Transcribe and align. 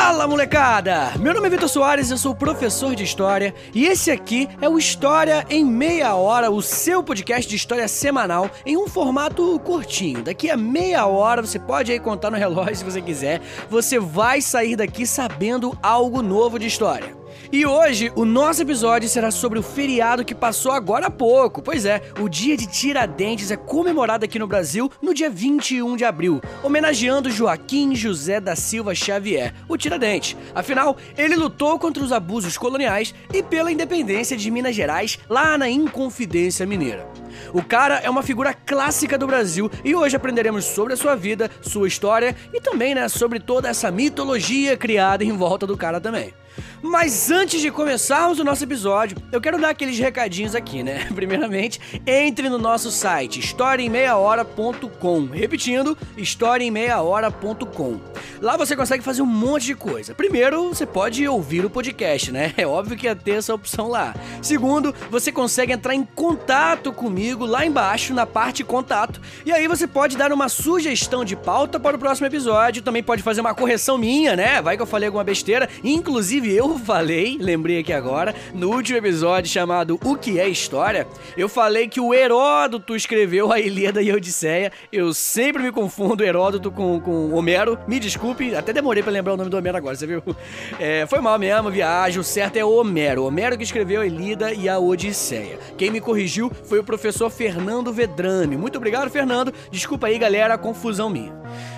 Fala 0.00 0.28
molecada! 0.28 1.12
Meu 1.18 1.34
nome 1.34 1.48
é 1.48 1.50
Vitor 1.50 1.68
Soares, 1.68 2.08
eu 2.08 2.16
sou 2.16 2.32
professor 2.32 2.94
de 2.94 3.02
História 3.02 3.52
e 3.74 3.84
esse 3.84 4.12
aqui 4.12 4.48
é 4.60 4.68
o 4.68 4.78
História 4.78 5.44
em 5.50 5.64
Meia 5.64 6.14
Hora, 6.14 6.52
o 6.52 6.62
seu 6.62 7.02
podcast 7.02 7.50
de 7.50 7.56
história 7.56 7.88
semanal 7.88 8.48
em 8.64 8.76
um 8.76 8.86
formato 8.86 9.58
curtinho. 9.58 10.22
Daqui 10.22 10.48
a 10.50 10.56
meia 10.56 11.04
hora, 11.06 11.42
você 11.42 11.58
pode 11.58 11.90
aí 11.90 11.98
contar 11.98 12.30
no 12.30 12.36
relógio 12.36 12.76
se 12.76 12.84
você 12.84 13.02
quiser, 13.02 13.42
você 13.68 13.98
vai 13.98 14.40
sair 14.40 14.76
daqui 14.76 15.04
sabendo 15.04 15.76
algo 15.82 16.22
novo 16.22 16.60
de 16.60 16.68
história. 16.68 17.16
E 17.52 17.64
hoje 17.64 18.12
o 18.14 18.24
nosso 18.24 18.62
episódio 18.62 19.08
será 19.08 19.30
sobre 19.30 19.58
o 19.58 19.62
feriado 19.62 20.24
que 20.24 20.34
passou 20.34 20.72
agora 20.72 21.06
há 21.06 21.10
pouco. 21.10 21.62
Pois 21.62 21.84
é, 21.84 22.02
o 22.20 22.28
Dia 22.28 22.56
de 22.56 22.66
Tiradentes 22.66 23.50
é 23.50 23.56
comemorado 23.56 24.24
aqui 24.24 24.38
no 24.38 24.46
Brasil 24.46 24.90
no 25.00 25.14
dia 25.14 25.30
21 25.30 25.96
de 25.96 26.04
abril, 26.04 26.40
homenageando 26.62 27.30
Joaquim 27.30 27.94
José 27.94 28.40
da 28.40 28.54
Silva 28.54 28.94
Xavier, 28.94 29.54
o 29.68 29.76
Tiradentes. 29.76 30.36
Afinal, 30.54 30.96
ele 31.16 31.36
lutou 31.36 31.78
contra 31.78 32.02
os 32.02 32.12
abusos 32.12 32.58
coloniais 32.58 33.14
e 33.32 33.42
pela 33.42 33.72
independência 33.72 34.36
de 34.36 34.50
Minas 34.50 34.74
Gerais 34.74 35.18
lá 35.28 35.56
na 35.56 35.68
Inconfidência 35.68 36.66
Mineira. 36.66 37.06
O 37.52 37.62
cara 37.62 37.96
é 37.96 38.10
uma 38.10 38.22
figura 38.22 38.52
clássica 38.52 39.16
do 39.16 39.26
Brasil 39.26 39.70
e 39.84 39.94
hoje 39.94 40.16
aprenderemos 40.16 40.64
sobre 40.64 40.94
a 40.94 40.96
sua 40.96 41.14
vida, 41.14 41.50
sua 41.62 41.88
história 41.88 42.36
e 42.52 42.60
também, 42.60 42.94
né, 42.94 43.08
sobre 43.08 43.40
toda 43.40 43.68
essa 43.68 43.90
mitologia 43.90 44.76
criada 44.76 45.24
em 45.24 45.32
volta 45.32 45.66
do 45.66 45.76
cara 45.76 46.00
também. 46.00 46.34
Mas 46.82 47.30
antes 47.30 47.60
de 47.60 47.70
começarmos 47.70 48.38
o 48.38 48.44
nosso 48.44 48.62
episódio, 48.62 49.16
eu 49.32 49.40
quero 49.40 49.58
dar 49.58 49.70
aqueles 49.70 49.98
recadinhos 49.98 50.54
aqui, 50.54 50.82
né? 50.82 51.08
Primeiramente, 51.14 51.80
entre 52.06 52.48
no 52.48 52.58
nosso 52.58 52.90
site 52.90 53.40
historiaemmeiahora.com. 53.40 55.26
Repetindo, 55.26 55.98
historiaemmeiahora.com. 56.16 58.00
Lá 58.40 58.56
você 58.56 58.76
consegue 58.76 59.02
fazer 59.02 59.22
um 59.22 59.26
monte 59.26 59.66
de 59.66 59.74
coisa. 59.74 60.14
Primeiro, 60.14 60.68
você 60.68 60.86
pode 60.86 61.26
ouvir 61.26 61.64
o 61.64 61.70
podcast, 61.70 62.30
né? 62.30 62.54
É 62.56 62.66
óbvio 62.66 62.96
que 62.96 63.06
ia 63.06 63.16
ter 63.16 63.32
essa 63.32 63.52
opção 63.54 63.88
lá. 63.88 64.14
Segundo, 64.40 64.94
você 65.10 65.32
consegue 65.32 65.72
entrar 65.72 65.94
em 65.94 66.04
contato 66.04 66.92
comigo 66.92 67.44
lá 67.44 67.66
embaixo 67.66 68.14
na 68.14 68.26
parte 68.26 68.62
contato. 68.62 69.20
E 69.44 69.52
aí 69.52 69.66
você 69.66 69.86
pode 69.86 70.16
dar 70.16 70.32
uma 70.32 70.48
sugestão 70.48 71.24
de 71.24 71.34
pauta 71.34 71.80
para 71.80 71.96
o 71.96 71.98
próximo 71.98 72.26
episódio. 72.26 72.82
Também 72.82 73.02
pode 73.02 73.22
fazer 73.22 73.40
uma 73.40 73.54
correção 73.54 73.98
minha, 73.98 74.36
né? 74.36 74.62
Vai 74.62 74.76
que 74.76 74.82
eu 74.82 74.86
falei 74.86 75.08
alguma 75.08 75.24
besteira. 75.24 75.68
Inclusive, 75.82 76.52
eu 76.54 76.67
falei, 76.76 77.38
lembrei 77.40 77.78
aqui 77.78 77.92
agora, 77.92 78.34
no 78.52 78.70
último 78.72 78.98
episódio 78.98 79.48
chamado 79.48 79.98
O 80.04 80.16
que 80.16 80.40
é 80.40 80.48
História, 80.48 81.06
eu 81.36 81.48
falei 81.48 81.86
que 81.86 82.00
o 82.00 82.12
Heródoto 82.12 82.96
escreveu 82.96 83.52
a 83.52 83.60
Ilíada 83.60 84.02
e 84.02 84.10
a 84.10 84.14
Odisseia. 84.14 84.72
Eu 84.92 85.14
sempre 85.14 85.62
me 85.62 85.70
confundo 85.70 86.24
Heródoto 86.24 86.70
com, 86.70 87.00
com 87.00 87.32
Homero. 87.32 87.78
Me 87.86 88.00
desculpe, 88.00 88.56
até 88.56 88.72
demorei 88.72 89.02
para 89.02 89.12
lembrar 89.12 89.34
o 89.34 89.36
nome 89.36 89.50
do 89.50 89.56
Homero 89.56 89.76
agora, 89.76 89.94
você 89.94 90.06
viu? 90.06 90.22
É, 90.78 91.06
foi 91.06 91.20
mal 91.20 91.38
mesmo, 91.38 91.70
viagem. 91.70 92.20
O 92.20 92.24
certo 92.24 92.56
é 92.56 92.64
Homero. 92.64 93.24
Homero 93.24 93.56
que 93.56 93.64
escreveu 93.64 94.00
a 94.00 94.06
Ilíada 94.06 94.52
e 94.52 94.68
a 94.68 94.78
Odisseia. 94.78 95.58
Quem 95.76 95.90
me 95.90 96.00
corrigiu 96.00 96.50
foi 96.64 96.78
o 96.78 96.84
professor 96.84 97.30
Fernando 97.30 97.92
Vedrame. 97.92 98.56
Muito 98.56 98.76
obrigado, 98.76 99.10
Fernando. 99.10 99.52
Desculpa 99.70 100.06
aí, 100.06 100.18
galera, 100.18 100.54
a 100.54 100.58
confusão 100.58 101.08
minha. 101.08 101.32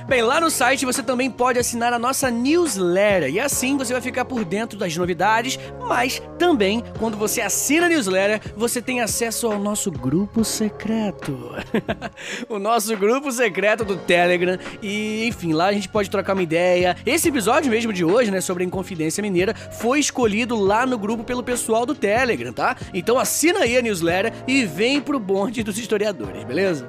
Bem, 0.07 0.23
lá 0.23 0.41
no 0.41 0.51
site 0.51 0.85
você 0.85 1.03
também 1.03 1.31
pode 1.31 1.59
assinar 1.59 1.93
a 1.93 1.99
nossa 1.99 2.31
newsletter 2.31 3.31
e 3.31 3.39
assim 3.39 3.77
você 3.77 3.93
vai 3.93 4.03
ficar 4.03 4.25
por 4.25 4.45
dentro 4.45 4.79
das 4.81 4.97
novidades, 4.97 5.59
mas 5.87 6.21
também 6.39 6.83
quando 6.99 7.17
você 7.17 7.41
assina 7.41 7.87
a 7.87 7.89
newsletter, 7.89 8.41
você 8.57 8.83
tem 8.83 9.01
acesso 9.01 9.47
ao 9.47 9.59
nosso 9.59 9.91
grupo 9.91 10.45
secreto. 10.45 11.55
o 12.49 12.59
nosso 12.59 12.97
grupo 12.97 13.31
secreto 13.31 13.85
do 13.85 13.97
Telegram 13.97 14.59
e, 14.83 15.27
enfim, 15.27 15.53
lá 15.53 15.67
a 15.67 15.73
gente 15.73 15.89
pode 15.89 16.11
trocar 16.11 16.33
uma 16.33 16.43
ideia. 16.43 16.97
Esse 17.07 17.29
episódio 17.29 17.71
mesmo 17.71 17.93
de 17.93 18.05
hoje, 18.05 18.31
né, 18.31 18.41
sobre 18.41 18.65
a 18.65 18.67
Inconfidência 18.67 19.23
Mineira, 19.23 19.55
foi 19.55 20.01
escolhido 20.01 20.57
lá 20.57 20.85
no 20.85 20.99
grupo 20.99 21.23
pelo 21.23 21.43
pessoal 21.43 21.87
do 21.87 21.95
Telegram, 21.95 22.53
tá? 22.53 22.77
Então 22.93 23.19
assina 23.19 23.61
aí 23.61 23.77
a 23.77 23.83
newsletter 23.83 24.33
e 24.47 24.65
vem 24.65 25.01
pro 25.01 25.21
bonde 25.21 25.63
dos 25.63 25.79
historiadores, 25.79 26.43
beleza? 26.45 26.89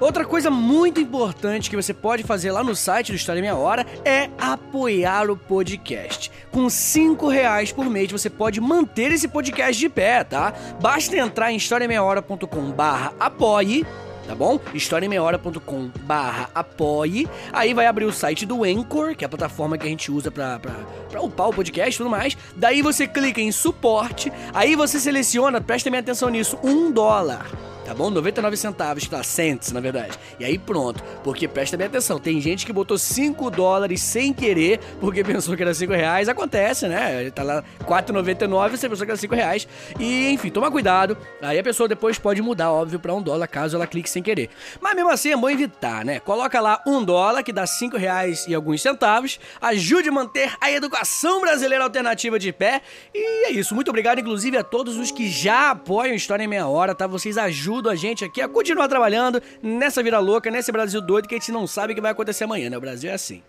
Outra 0.00 0.24
coisa 0.24 0.48
muito 0.48 1.00
importante 1.00 1.68
que 1.68 1.74
você 1.74 1.92
pode 1.92 2.22
fazer 2.22 2.52
lá 2.52 2.62
no 2.62 2.76
site 2.76 3.10
do 3.10 3.16
História 3.16 3.42
Meia 3.42 3.56
Hora 3.56 3.84
é 4.04 4.30
apoiar 4.38 5.28
o 5.28 5.36
podcast. 5.36 6.30
Com 6.52 6.70
5 6.70 7.26
reais 7.26 7.72
por 7.72 7.86
mês 7.86 8.10
você 8.12 8.30
pode 8.30 8.60
manter 8.60 9.10
esse 9.10 9.26
podcast 9.26 9.78
de 9.78 9.88
pé, 9.88 10.22
tá? 10.22 10.54
Basta 10.80 11.16
entrar 11.16 11.50
em 11.50 11.56
historiameiahora.com 11.56 12.70
barra 12.70 13.12
apoie 13.18 13.84
tá 14.28 14.34
bom? 14.34 14.60
historiameiahora.com 14.74 15.90
barra 16.02 16.50
apoie, 16.54 17.26
aí 17.50 17.72
vai 17.72 17.86
abrir 17.86 18.04
o 18.04 18.12
site 18.12 18.44
do 18.44 18.62
Anchor, 18.62 19.16
que 19.16 19.24
é 19.24 19.26
a 19.26 19.28
plataforma 19.28 19.78
que 19.78 19.86
a 19.86 19.88
gente 19.88 20.12
usa 20.12 20.30
pra, 20.30 20.58
pra, 20.58 20.74
pra 21.10 21.22
upar 21.22 21.48
o 21.48 21.54
podcast 21.54 21.94
e 21.94 21.96
tudo 21.96 22.10
mais, 22.10 22.36
daí 22.54 22.82
você 22.82 23.06
clica 23.06 23.40
em 23.40 23.50
suporte, 23.50 24.30
aí 24.52 24.76
você 24.76 25.00
seleciona, 25.00 25.62
presta 25.62 25.90
bem 25.90 26.00
atenção 26.00 26.28
nisso, 26.28 26.58
um 26.62 26.92
dólar 26.92 27.46
tá 27.88 27.94
bom? 27.94 28.10
99 28.10 28.54
centavos, 28.54 29.08
tá? 29.08 29.22
Cents, 29.22 29.72
na 29.72 29.80
verdade. 29.80 30.12
E 30.38 30.44
aí 30.44 30.58
pronto, 30.58 31.02
porque 31.24 31.48
presta 31.48 31.74
bem 31.74 31.86
atenção, 31.86 32.18
tem 32.18 32.38
gente 32.38 32.66
que 32.66 32.72
botou 32.72 32.98
5 32.98 33.50
dólares 33.50 34.02
sem 34.02 34.30
querer, 34.30 34.78
porque 35.00 35.24
pensou 35.24 35.56
que 35.56 35.62
era 35.62 35.72
5 35.72 35.90
reais, 35.94 36.28
acontece, 36.28 36.86
né? 36.86 37.30
Tá 37.30 37.42
lá 37.42 37.64
4,99, 37.84 38.72
você 38.72 38.90
pensou 38.90 39.06
que 39.06 39.12
era 39.12 39.18
5 39.18 39.34
reais. 39.34 39.66
E, 39.98 40.30
enfim, 40.30 40.50
toma 40.50 40.70
cuidado, 40.70 41.16
aí 41.40 41.58
a 41.58 41.62
pessoa 41.62 41.88
depois 41.88 42.18
pode 42.18 42.42
mudar, 42.42 42.70
óbvio, 42.70 43.00
pra 43.00 43.14
1 43.14 43.22
dólar, 43.22 43.48
caso 43.48 43.74
ela 43.74 43.86
clique 43.86 44.10
sem 44.10 44.22
querer. 44.22 44.50
Mas 44.82 44.94
mesmo 44.94 45.10
assim 45.10 45.32
é 45.32 45.36
bom 45.36 45.48
evitar, 45.48 46.04
né? 46.04 46.20
Coloca 46.20 46.60
lá 46.60 46.82
1 46.86 47.04
dólar, 47.04 47.42
que 47.42 47.54
dá 47.54 47.66
5 47.66 47.96
reais 47.96 48.44
e 48.46 48.54
alguns 48.54 48.82
centavos, 48.82 49.40
ajude 49.62 50.10
a 50.10 50.12
manter 50.12 50.52
a 50.60 50.70
educação 50.70 51.40
brasileira 51.40 51.84
alternativa 51.84 52.38
de 52.38 52.52
pé, 52.52 52.82
e 53.14 53.46
é 53.46 53.50
isso. 53.50 53.74
Muito 53.74 53.88
obrigado, 53.88 54.18
inclusive, 54.18 54.58
a 54.58 54.62
todos 54.62 54.98
os 54.98 55.10
que 55.10 55.26
já 55.26 55.70
apoiam 55.70 56.14
História 56.14 56.44
em 56.44 56.46
Meia 56.46 56.66
Hora, 56.66 56.94
tá? 56.94 57.06
Vocês 57.06 57.38
ajudam 57.38 57.77
ajudam 57.78 57.92
a 57.92 57.96
gente 57.96 58.24
aqui 58.24 58.40
a 58.40 58.48
continuar 58.48 58.88
trabalhando 58.88 59.40
nessa 59.62 60.02
vida 60.02 60.18
louca, 60.18 60.50
nesse 60.50 60.72
Brasil 60.72 61.00
doido 61.00 61.28
que 61.28 61.34
a 61.34 61.38
gente 61.38 61.52
não 61.52 61.66
sabe 61.66 61.92
o 61.92 61.96
que 61.96 62.02
vai 62.02 62.10
acontecer 62.10 62.44
amanhã, 62.44 62.68
né? 62.68 62.76
O 62.76 62.80
Brasil 62.80 63.10
é 63.10 63.14
assim. 63.14 63.42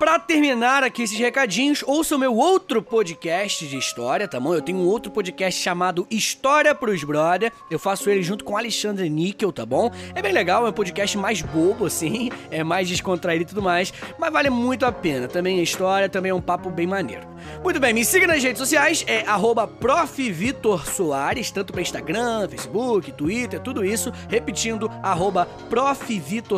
Pra 0.00 0.18
terminar 0.18 0.82
aqui 0.82 1.02
esses 1.02 1.18
recadinhos, 1.18 1.84
ouça 1.86 2.16
o 2.16 2.18
meu 2.18 2.34
outro 2.34 2.80
podcast 2.80 3.68
de 3.68 3.76
história, 3.76 4.26
tá 4.26 4.40
bom? 4.40 4.54
Eu 4.54 4.62
tenho 4.62 4.78
um 4.78 4.86
outro 4.86 5.12
podcast 5.12 5.60
chamado 5.60 6.06
História 6.10 6.74
pros 6.74 7.04
Brother. 7.04 7.52
Eu 7.70 7.78
faço 7.78 8.08
ele 8.08 8.22
junto 8.22 8.42
com 8.42 8.56
Alexandre 8.56 9.10
Níquel, 9.10 9.52
tá 9.52 9.66
bom? 9.66 9.90
É 10.14 10.22
bem 10.22 10.32
legal, 10.32 10.66
é 10.66 10.70
um 10.70 10.72
podcast 10.72 11.18
mais 11.18 11.42
bobo, 11.42 11.84
assim, 11.84 12.30
é 12.50 12.64
mais 12.64 12.88
descontraído 12.88 13.42
e 13.42 13.46
tudo 13.48 13.60
mais, 13.60 13.92
mas 14.18 14.32
vale 14.32 14.48
muito 14.48 14.86
a 14.86 14.92
pena. 14.92 15.28
Também 15.28 15.60
é 15.60 15.62
história, 15.62 16.08
também 16.08 16.30
é 16.30 16.34
um 16.34 16.40
papo 16.40 16.70
bem 16.70 16.86
maneiro. 16.86 17.28
Muito 17.62 17.78
bem, 17.78 17.92
me 17.92 18.02
siga 18.02 18.26
nas 18.26 18.42
redes 18.42 18.58
sociais, 18.58 19.04
é 19.06 19.24
@profvitorsoares, 19.80 21.50
tanto 21.50 21.74
para 21.74 21.82
Instagram, 21.82 22.48
Facebook, 22.48 23.12
Twitter, 23.12 23.60
tudo 23.60 23.84
isso. 23.84 24.10
Repetindo, 24.30 24.90
arroba 25.02 25.46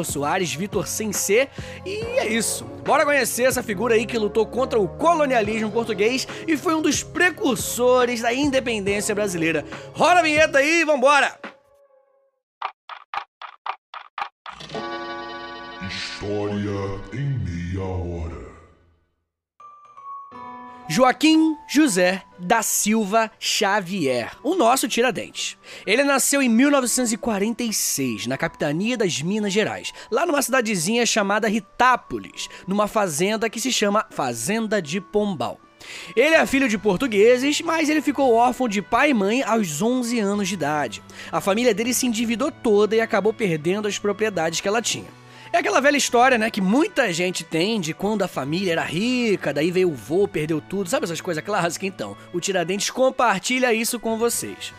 Soares, 0.05 0.55
Vitor 0.55 0.87
sem 0.87 1.13
C. 1.13 1.49
E 1.85 2.03
é 2.19 2.29
isso. 2.29 2.65
Bora 2.85 3.05
conhecer 3.05 3.32
essa 3.41 3.63
figura 3.63 3.95
aí 3.95 4.05
que 4.05 4.19
lutou 4.19 4.45
contra 4.47 4.79
o 4.79 4.89
colonialismo 4.89 5.71
português 5.71 6.27
e 6.47 6.57
foi 6.57 6.75
um 6.75 6.83
dos 6.83 7.03
precursores 7.03 8.21
da 8.21 8.33
independência 8.33 9.15
brasileira. 9.15 9.65
Roda 9.95 10.21
a 10.21 10.23
vinheta 10.23 10.59
aí 10.59 10.81
e 10.81 10.85
vambora! 10.85 11.39
História 15.89 17.01
em 17.13 17.39
meia 17.39 17.85
hora. 17.85 18.52
Joaquim 20.89 21.57
José 21.69 22.23
da 22.39 22.61
Silva 22.61 23.31
Xavier, 23.39 24.33
o 24.43 24.55
nosso 24.55 24.89
Tiradentes. 24.89 25.57
Ele 25.87 26.03
nasceu 26.03 26.43
em 26.43 26.49
1946, 26.49 28.27
na 28.27 28.37
capitania 28.37 28.97
das 28.97 29.23
Minas 29.23 29.53
Gerais, 29.53 29.93
lá 30.11 30.27
numa 30.27 30.43
cidadezinha 30.43 31.07
chamada 31.07 31.49
Ritápolis, 31.49 32.49
numa 32.67 32.89
fazenda 32.89 33.49
que 33.49 33.61
se 33.61 33.73
chama 33.73 34.07
Fazenda 34.11 34.83
de 34.83 35.01
Pombal. 35.01 35.59
Ele 36.15 36.35
é 36.35 36.47
filho 36.47 36.69
de 36.69 36.79
portugueses, 36.79 37.61
mas 37.61 37.89
ele 37.89 38.03
ficou 38.03 38.35
órfão 38.35 38.69
de 38.69 38.83
pai 38.83 39.11
e 39.11 39.15
mãe 39.15 39.43
aos 39.43 39.81
11 39.81 40.19
anos 40.21 40.49
de 40.49 40.55
idade. 40.55 41.03
A 41.31 41.41
família 41.41 41.75
dele 41.75 41.95
se 41.95 42.07
endividou 42.07 42.51
toda 42.51 42.95
e 42.97 43.01
acabou 43.01 43.33
perdendo 43.33 43.89
as 43.89 43.99
propriedades 43.99 44.61
que 44.61 44.69
ela 44.69 44.83
tinha. 44.83 45.22
É 45.53 45.59
aquela 45.59 45.81
velha 45.83 45.99
história, 45.99 46.39
né, 46.39 46.51
que 46.51 46.63
muita 46.63 47.13
gente 47.13 47.45
tem 47.45 47.79
de 47.79 47.93
quando 47.93 48.23
a 48.23 48.29
família 48.29 48.73
era 48.73 48.85
rica, 48.85 49.53
daí 49.53 49.71
veio 49.71 49.91
o 49.91 49.95
vô, 49.95 50.27
perdeu 50.27 50.63
tudo, 50.63 50.89
sabe 50.89 51.05
essas 51.05 51.21
coisas 51.21 51.45
clássicas? 51.45 51.87
Então, 51.87 52.17
o 52.33 52.41
Tiradentes 52.41 52.89
compartilha 52.89 53.71
isso 53.75 54.01
com 54.01 54.17
vocês. 54.17 54.73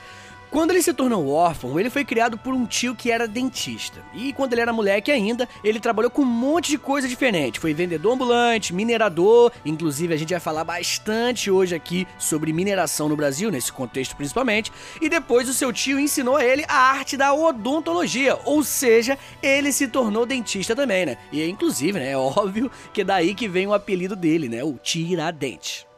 Quando 0.53 0.69
ele 0.69 0.83
se 0.83 0.93
tornou 0.93 1.29
órfão, 1.29 1.79
ele 1.79 1.89
foi 1.89 2.05
criado 2.05 2.37
por 2.37 2.53
um 2.53 2.67
tio 2.67 2.93
que 2.93 3.09
era 3.09 3.27
dentista. 3.27 4.05
E 4.13 4.31
quando 4.33 4.53
ele 4.53 4.61
era 4.61 4.71
moleque 4.71 5.11
ainda, 5.11 5.49
ele 5.63 5.79
trabalhou 5.79 6.11
com 6.11 6.21
um 6.21 6.25
monte 6.25 6.69
de 6.69 6.77
coisa 6.77 7.07
diferente. 7.07 7.59
Foi 7.59 7.73
vendedor 7.73 8.13
ambulante, 8.13 8.71
minerador, 8.71 9.51
inclusive 9.65 10.13
a 10.13 10.17
gente 10.17 10.29
vai 10.29 10.39
falar 10.39 10.63
bastante 10.63 11.49
hoje 11.49 11.73
aqui 11.73 12.07
sobre 12.19 12.53
mineração 12.53 13.09
no 13.09 13.15
Brasil, 13.15 13.49
nesse 13.49 13.73
contexto 13.73 14.15
principalmente. 14.15 14.71
E 15.01 15.09
depois 15.09 15.49
o 15.49 15.55
seu 15.55 15.73
tio 15.73 15.99
ensinou 15.99 16.37
a 16.37 16.45
ele 16.45 16.63
a 16.67 16.91
arte 16.91 17.17
da 17.17 17.33
odontologia, 17.33 18.37
ou 18.45 18.63
seja, 18.63 19.17
ele 19.41 19.71
se 19.71 19.87
tornou 19.87 20.23
dentista 20.23 20.75
também, 20.75 21.03
né? 21.03 21.17
E 21.31 21.43
inclusive, 21.49 21.97
né, 21.97 22.11
é 22.11 22.17
óbvio 22.17 22.69
que 22.93 23.01
é 23.01 23.03
daí 23.03 23.33
que 23.33 23.47
vem 23.47 23.65
o 23.65 23.73
apelido 23.73 24.15
dele, 24.15 24.47
né, 24.47 24.63
o 24.63 24.73
Tiradentes. 24.73 25.91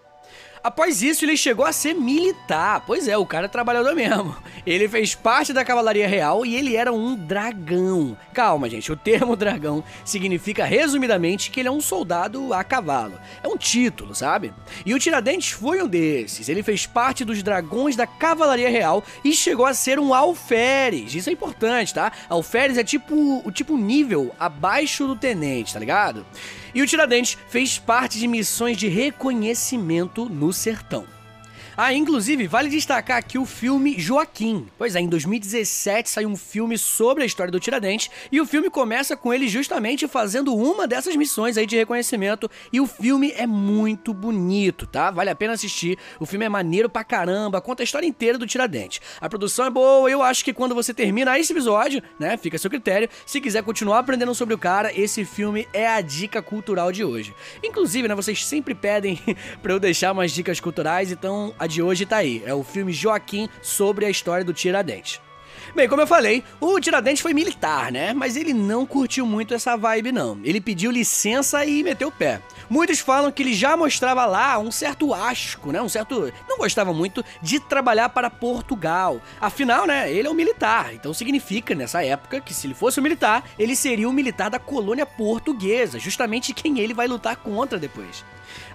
Após 0.66 1.04
isso, 1.04 1.24
ele 1.24 1.38
chegou 1.38 1.64
a 1.64 1.72
ser 1.72 1.94
militar. 1.94 2.84
Pois 2.88 3.08
é, 3.08 3.16
o 3.16 3.24
cara 3.24 3.46
é 3.46 3.48
trabalhador 3.48 3.94
mesmo. 3.94 4.36
Ele 4.66 4.90
fez 4.90 5.14
parte 5.14 5.54
da 5.54 5.64
Cavalaria 5.64 6.08
Real 6.08 6.44
e 6.44 6.56
ele 6.56 6.76
era 6.76 6.92
um 6.92 7.16
dragão. 7.16 8.18
Calma, 8.34 8.68
gente, 8.68 8.92
o 8.92 8.96
termo 8.96 9.36
dragão 9.38 9.84
significa 10.04 10.66
resumidamente 10.66 11.52
que 11.52 11.60
ele 11.60 11.70
é 11.70 11.72
um 11.72 11.80
soldado 11.80 12.52
a 12.52 12.64
cavalo. 12.64 13.14
É 13.44 13.48
um 13.48 13.58
título, 13.58 14.16
sabe? 14.16 14.52
E 14.84 14.96
o 14.96 14.98
Tiradentes 14.98 15.52
foi 15.52 15.84
um 15.84 15.88
desses. 15.88 16.50
Ele 16.50 16.64
fez 16.64 16.88
parte 16.88 17.24
dos 17.24 17.44
dragões 17.44 17.96
da 17.96 18.08
Cavalaria 18.08 18.68
Real 18.68 19.04
e 19.24 19.34
chegou 19.34 19.68
a 19.68 19.74
ser 19.76 20.00
um 20.00 20.16
alferes. 20.16 21.14
Isso 21.14 21.30
é 21.30 21.34
importante, 21.34 21.94
tá? 21.94 22.12
Alferes 22.28 22.80
é 22.80 22.84
tipo 22.84 23.44
o 23.46 23.52
tipo 23.52 23.78
nível 23.78 24.34
abaixo 24.40 25.06
do 25.06 25.16
tenente, 25.16 25.76
tá 25.76 25.80
ligado? 25.80 26.26
E 26.76 26.82
o 26.82 26.86
Tiradentes 26.86 27.38
fez 27.48 27.80
parte 27.80 28.20
de 28.20 28.28
missões 28.28 28.76
de 28.76 28.90
reconhecimento 28.90 30.28
no 30.28 30.52
sertão. 30.52 31.06
Ah, 31.78 31.94
inclusive, 31.94 32.48
vale 32.48 32.70
destacar 32.70 33.18
aqui 33.18 33.38
o 33.38 33.46
filme 33.46 34.00
Joaquim. 34.00 34.66
Pois 34.78 34.96
é, 34.96 35.02
em 35.02 35.10
2017 35.10 36.10
saiu 36.10 36.30
um 36.30 36.38
filme 36.38 36.78
sobre 36.78 37.24
a 37.24 37.26
história 37.26 37.52
do 37.52 37.60
Tiradentes 37.60 38.10
e 38.32 38.40
o 38.40 38.46
filme 38.46 38.70
começa 38.70 39.18
com 39.18 39.34
ele 39.34 39.46
justamente 39.50 40.08
fazendo 40.08 40.56
uma 40.56 40.88
dessas 40.88 41.18
missões 41.18 41.58
aí 41.58 41.66
de 41.66 41.76
reconhecimento 41.76 42.50
e 42.72 42.80
o 42.80 42.88
filme 42.88 43.34
é 43.36 43.46
muito 43.46 44.14
bonito, 44.14 44.88
tá? 44.88 45.12
Vale 45.12 45.30
a 45.30 45.36
pena 45.36 45.52
assistir. 45.52 45.98
O 46.18 46.26
filme 46.26 46.46
é 46.46 46.50
maneiro 46.50 46.90
pra 46.90 47.04
caramba, 47.04 47.60
conta 47.60 47.84
a 47.84 47.86
história 47.86 48.08
inteira 48.08 48.38
do 48.38 48.48
Tiradentes. 48.48 49.02
A 49.20 49.28
produção 49.28 49.66
é 49.66 49.70
boa, 49.70 50.10
eu 50.10 50.24
acho 50.24 50.46
que 50.46 50.54
quando 50.54 50.74
você 50.74 50.94
termina 50.94 51.38
esse 51.38 51.52
episódio, 51.52 52.02
né, 52.18 52.38
fica 52.38 52.56
a 52.56 52.60
seu 52.60 52.70
critério. 52.70 53.10
Se 53.26 53.42
quiser 53.42 53.64
continuar 53.64 54.00
aprendendo 54.00 54.34
sobre 54.34 54.56
o 54.56 54.58
cara, 54.58 54.98
esse 54.98 55.26
filme 55.26 55.68
é 55.74 55.86
a 55.86 56.00
dica 56.00 56.42
cultural 56.42 56.94
de 56.94 57.04
hoje. 57.04 57.36
Inclusive, 57.62 58.08
né, 58.08 58.16
vocês 58.16 58.46
sempre 58.46 58.74
pedem 58.74 59.20
para 59.62 59.74
eu 59.74 59.80
deixar 59.80 60.14
umas 60.14 60.32
dicas 60.32 60.62
culturais, 60.62 61.12
então 61.12 61.54
a 61.66 61.68
de 61.68 61.82
hoje 61.82 62.06
tá 62.06 62.18
aí. 62.18 62.42
É 62.46 62.54
o 62.54 62.64
filme 62.64 62.94
Joaquim 62.94 63.50
sobre 63.62 64.06
a 64.06 64.10
história 64.10 64.46
do 64.46 64.54
Tiradentes. 64.54 65.20
Bem, 65.74 65.90
como 65.90 66.02
eu 66.02 66.08
falei, 66.08 66.44
o 66.62 66.80
Tiradentes 66.80 67.22
foi 67.22 67.34
militar, 67.34 67.92
né? 67.92 68.14
Mas 68.14 68.38
ele 68.38 68.54
não 68.54 68.86
curtiu 68.86 69.26
muito 69.26 69.54
essa 69.54 69.76
vibe, 69.76 70.12
não. 70.12 70.40
Ele 70.44 70.62
pediu 70.62 70.92
licença 70.92 71.66
e 71.66 71.84
meteu 71.84 72.10
o 72.10 72.12
pé. 72.12 72.40
Muitos 72.70 73.00
falam 73.00 73.32
que 73.32 73.44
ele 73.44 73.54
já 73.54 73.76
mostrava 73.76 74.26
lá 74.26 74.58
um 74.60 74.72
certo 74.72 75.14
asco, 75.14 75.72
né? 75.72 75.82
Um 75.82 75.90
certo. 75.90 76.32
Não 76.48 76.58
gostava 76.58 76.94
muito 76.94 77.26
de 77.42 77.60
trabalhar 77.60 78.10
para 78.10 78.30
Portugal. 78.30 79.20
Afinal, 79.42 79.86
né? 79.88 80.12
Ele 80.12 80.28
é 80.28 80.32
um 80.32 80.36
militar. 80.36 80.94
Então 80.94 81.14
significa, 81.14 81.74
nessa 81.74 82.06
época, 82.06 82.40
que 82.40 82.54
se 82.54 82.68
ele 82.68 82.74
fosse 82.74 83.00
um 83.00 83.04
militar, 83.04 83.44
ele 83.58 83.76
seria 83.76 84.08
um 84.08 84.14
militar 84.14 84.50
da 84.50 84.60
colônia 84.60 85.06
portuguesa, 85.06 86.00
justamente 86.00 86.54
quem 86.54 86.80
ele 86.80 86.94
vai 86.94 87.08
lutar 87.08 87.36
contra 87.38 87.80
depois. 87.80 88.24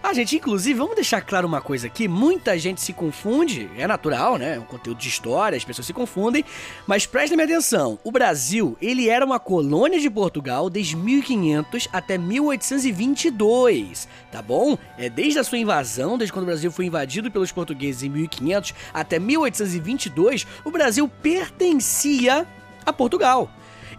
Ah, 0.02 0.14
gente, 0.14 0.34
inclusive, 0.34 0.78
vamos 0.78 0.94
deixar 0.94 1.20
claro 1.20 1.46
uma 1.46 1.60
coisa 1.60 1.86
aqui: 1.86 2.08
muita 2.08 2.58
gente 2.58 2.80
se 2.80 2.90
confunde, 2.92 3.70
é 3.76 3.86
natural, 3.86 4.38
né? 4.38 4.56
É 4.56 4.58
um 4.58 4.64
conteúdo 4.64 4.98
de 4.98 5.08
história, 5.08 5.56
as 5.56 5.64
pessoas 5.64 5.86
se 5.86 5.92
confundem, 5.92 6.42
mas 6.86 7.04
prestem 7.04 7.38
atenção: 7.40 7.98
o 8.02 8.10
Brasil, 8.10 8.78
ele 8.80 9.10
era 9.10 9.24
uma 9.24 9.38
colônia 9.38 10.00
de 10.00 10.08
Portugal 10.08 10.70
desde 10.70 10.96
1500 10.96 11.86
até 11.92 12.16
1822, 12.16 14.08
tá 14.32 14.40
bom? 14.40 14.78
É 14.96 15.10
desde 15.10 15.38
a 15.38 15.44
sua 15.44 15.58
invasão, 15.58 16.16
desde 16.16 16.32
quando 16.32 16.44
o 16.44 16.46
Brasil 16.46 16.72
foi 16.72 16.86
invadido 16.86 17.30
pelos 17.30 17.52
portugueses 17.52 18.02
em 18.02 18.08
1500 18.08 18.74
até 18.94 19.18
1822, 19.18 20.46
o 20.64 20.70
Brasil 20.70 21.06
pertencia 21.22 22.46
a 22.86 22.92
Portugal. 22.92 23.50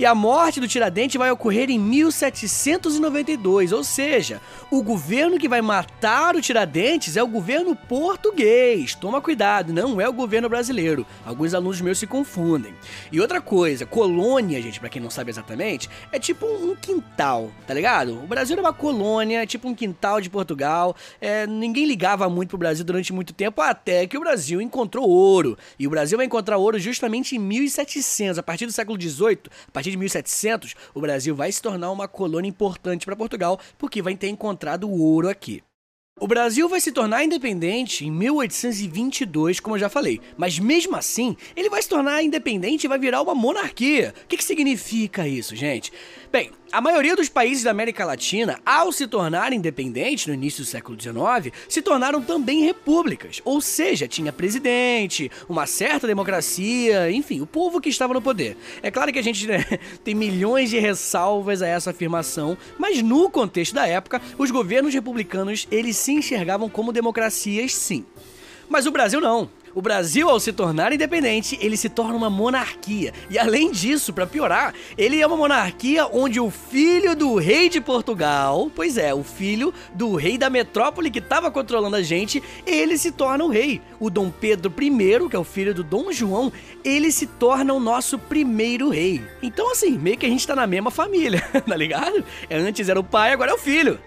E 0.02 0.06
a 0.08 0.16
morte 0.16 0.60
do 0.60 0.68
Tiradentes 0.68 1.16
vai 1.16 1.30
ocorrer 1.30 1.70
em 1.70 1.78
1792, 1.78 3.72
ou 3.72 3.84
seja, 3.84 4.42
o 4.72 4.82
governo 4.82 5.38
que 5.38 5.48
vai 5.48 5.62
matar 5.62 6.36
o 6.36 6.42
Tiradentes 6.42 7.16
é 7.16 7.22
o 7.22 7.28
governo 7.28 7.76
português. 7.76 8.96
Toma 8.96 9.22
cuidado, 9.22 9.72
não 9.72 10.02
é 10.02 10.10
o 10.10 10.14
governo 10.14 10.50
brasileiro. 10.50 11.06
Alguns 11.24 11.54
alunos 11.54 11.80
meus 11.82 12.00
se 12.00 12.08
confundem. 12.08 12.74
E 13.12 13.22
outra 13.22 13.40
coisa, 13.40 13.86
colônia, 13.86 14.60
gente, 14.60 14.80
para 14.80 14.90
quem 14.90 15.00
não 15.00 15.12
sabe 15.12 15.30
exatamente, 15.30 15.88
é 16.12 16.18
tipo 16.18 16.48
um 16.48 16.76
quintal, 16.76 17.52
tá 17.68 17.74
ligado? 17.76 18.24
O 18.24 18.26
Brasil 18.26 18.56
era 18.56 18.62
uma 18.64 18.74
colônia, 18.74 19.46
tipo 19.46 19.68
um 19.68 19.76
quintal 19.76 20.20
de 20.20 20.32
Portugal. 20.32 20.96
É, 21.22 21.46
ninguém 21.46 21.86
ligava 21.86 22.28
muito 22.28 22.50
pro 22.50 22.58
Brasil 22.58 22.84
durante 22.84 23.14
muito 23.14 23.34
tempo, 23.34 23.62
até 23.62 24.08
que 24.08 24.18
o 24.18 24.22
Brasil 24.22 24.60
encontrou 24.62 25.08
ouro. 25.08 25.56
E 25.78 25.86
o 25.86 25.92
Brasil 25.92 26.18
vai 26.18 26.26
encontrar 26.26 26.58
ouro 26.58 26.80
justamente 26.80 27.36
em 27.36 27.40
1700, 27.40 28.40
a 28.40 28.42
partir 28.42 28.66
do 28.66 28.72
século 28.72 28.98
18, 28.98 29.48
a 29.68 29.72
partir 29.72 29.91
de 29.92 29.98
1700, 29.98 30.76
o 30.94 31.02
Brasil 31.02 31.36
vai 31.36 31.52
se 31.52 31.62
tornar 31.62 31.92
uma 31.92 32.08
colônia 32.08 32.50
importante 32.50 33.06
para 33.06 33.16
Portugal, 33.16 33.60
porque 33.78 34.02
vai 34.02 34.16
ter 34.16 34.30
encontrado 34.30 34.90
ouro 34.90 35.30
aqui. 35.30 35.62
O 36.20 36.28
Brasil 36.28 36.70
vai 36.70 36.80
se 36.80 36.92
tornar 36.92 37.24
independente 37.24 38.06
em 38.06 38.12
1822, 38.12 39.60
como 39.60 39.76
eu 39.76 39.80
já 39.80 39.90
falei, 39.90 40.22
mas 40.38 40.60
mesmo 40.60 40.96
assim, 40.96 41.36
ele 41.56 41.68
vai 41.68 41.82
se 41.82 41.90
tornar 41.90 42.22
independente 42.22 42.84
e 42.84 42.88
vai 42.88 43.00
virar 43.00 43.24
uma 43.24 43.34
monarquia. 43.34 44.14
O 44.24 44.28
que, 44.28 44.38
que 44.38 44.44
significa 44.44 45.28
isso, 45.28 45.56
gente? 45.56 45.92
Bem, 46.32 46.50
a 46.72 46.80
maioria 46.80 47.14
dos 47.14 47.28
países 47.28 47.66
da 47.66 47.72
América 47.72 48.06
Latina, 48.06 48.58
ao 48.66 48.94
se 48.94 49.06
tornarem 49.06 49.60
independentes 49.60 50.28
no 50.28 50.34
início 50.34 50.64
do 50.64 50.66
século 50.66 50.98
XIX, 50.98 51.54
se 51.68 51.82
tornaram 51.82 52.22
também 52.22 52.64
repúblicas, 52.64 53.42
ou 53.44 53.60
seja, 53.60 54.08
tinha 54.08 54.32
presidente, 54.32 55.30
uma 55.50 55.66
certa 55.66 56.08
democracia, 56.08 57.12
enfim, 57.12 57.42
o 57.42 57.46
povo 57.46 57.82
que 57.82 57.90
estava 57.90 58.14
no 58.14 58.22
poder. 58.22 58.56
É 58.82 58.90
claro 58.90 59.12
que 59.12 59.20
a 59.20 59.22
gente 59.22 59.46
né, 59.46 59.66
tem 60.06 60.16
milhões 60.16 60.70
de 60.70 60.80
ressalvas 60.80 61.62
a 61.62 61.68
essa 61.68 61.90
afirmação, 61.90 62.58
mas 62.80 63.02
no 63.02 63.30
contexto 63.30 63.76
da 63.76 63.86
época, 63.86 64.22
os 64.38 64.50
governos 64.52 64.94
republicanos 64.94 65.68
eles 65.70 65.98
se 65.98 66.14
enxergavam 66.14 66.70
como 66.70 66.94
democracias, 66.94 67.76
sim. 67.76 68.06
Mas 68.70 68.86
o 68.86 68.92
Brasil 68.92 69.20
não. 69.20 69.50
O 69.74 69.82
Brasil, 69.82 70.30
ao 70.30 70.40
se 70.40 70.52
tornar 70.52 70.92
independente, 70.92 71.58
ele 71.62 71.78
se 71.78 71.88
torna 71.88 72.16
uma 72.16 72.30
monarquia. 72.30 73.14
E 73.30 73.40
além 73.40 73.72
disso, 73.72 74.12
para 74.12 74.28
piorar, 74.28 74.74
ele 74.98 75.22
é 75.22 75.26
uma 75.26 75.38
monarquia 75.38 76.08
onde 76.08 76.40
o 76.40 76.50
filho 76.50 77.16
do 77.16 77.36
rei 77.36 77.70
de 77.70 77.80
Portugal, 77.80 78.70
pois 78.76 78.98
é, 78.98 79.14
o 79.14 79.24
filho 79.24 79.74
do 79.94 80.16
rei 80.16 80.38
da 80.38 80.50
metrópole 80.50 81.10
que 81.10 81.20
estava 81.20 81.50
controlando 81.50 81.96
a 81.96 82.02
gente, 82.02 82.44
ele 82.66 82.98
se 82.98 83.12
torna 83.12 83.44
o 83.46 83.50
rei. 83.50 83.82
O 84.00 84.10
Dom 84.10 84.30
Pedro 84.30 84.74
I, 84.82 85.30
que 85.30 85.36
é 85.36 85.40
o 85.40 85.44
filho 85.44 85.74
do 85.74 85.84
Dom 85.84 86.12
João, 86.12 86.52
ele 86.84 87.12
se 87.12 87.26
torna 87.26 87.74
o 87.74 87.80
nosso 87.80 88.20
primeiro 88.20 88.90
rei. 88.90 89.22
Então, 89.42 89.72
assim, 89.72 89.98
meio 89.98 90.18
que 90.18 90.26
a 90.26 90.30
gente 90.30 90.46
tá 90.46 90.56
na 90.56 90.68
mesma 90.68 90.92
família, 90.92 91.42
tá 91.66 91.76
ligado? 91.76 92.24
É, 92.50 92.58
antes 92.58 92.90
era 92.90 93.00
o 93.00 93.04
pai, 93.04 93.32
agora 93.32 93.52
é 93.52 93.54
o 93.54 93.58
filho. 93.58 94.00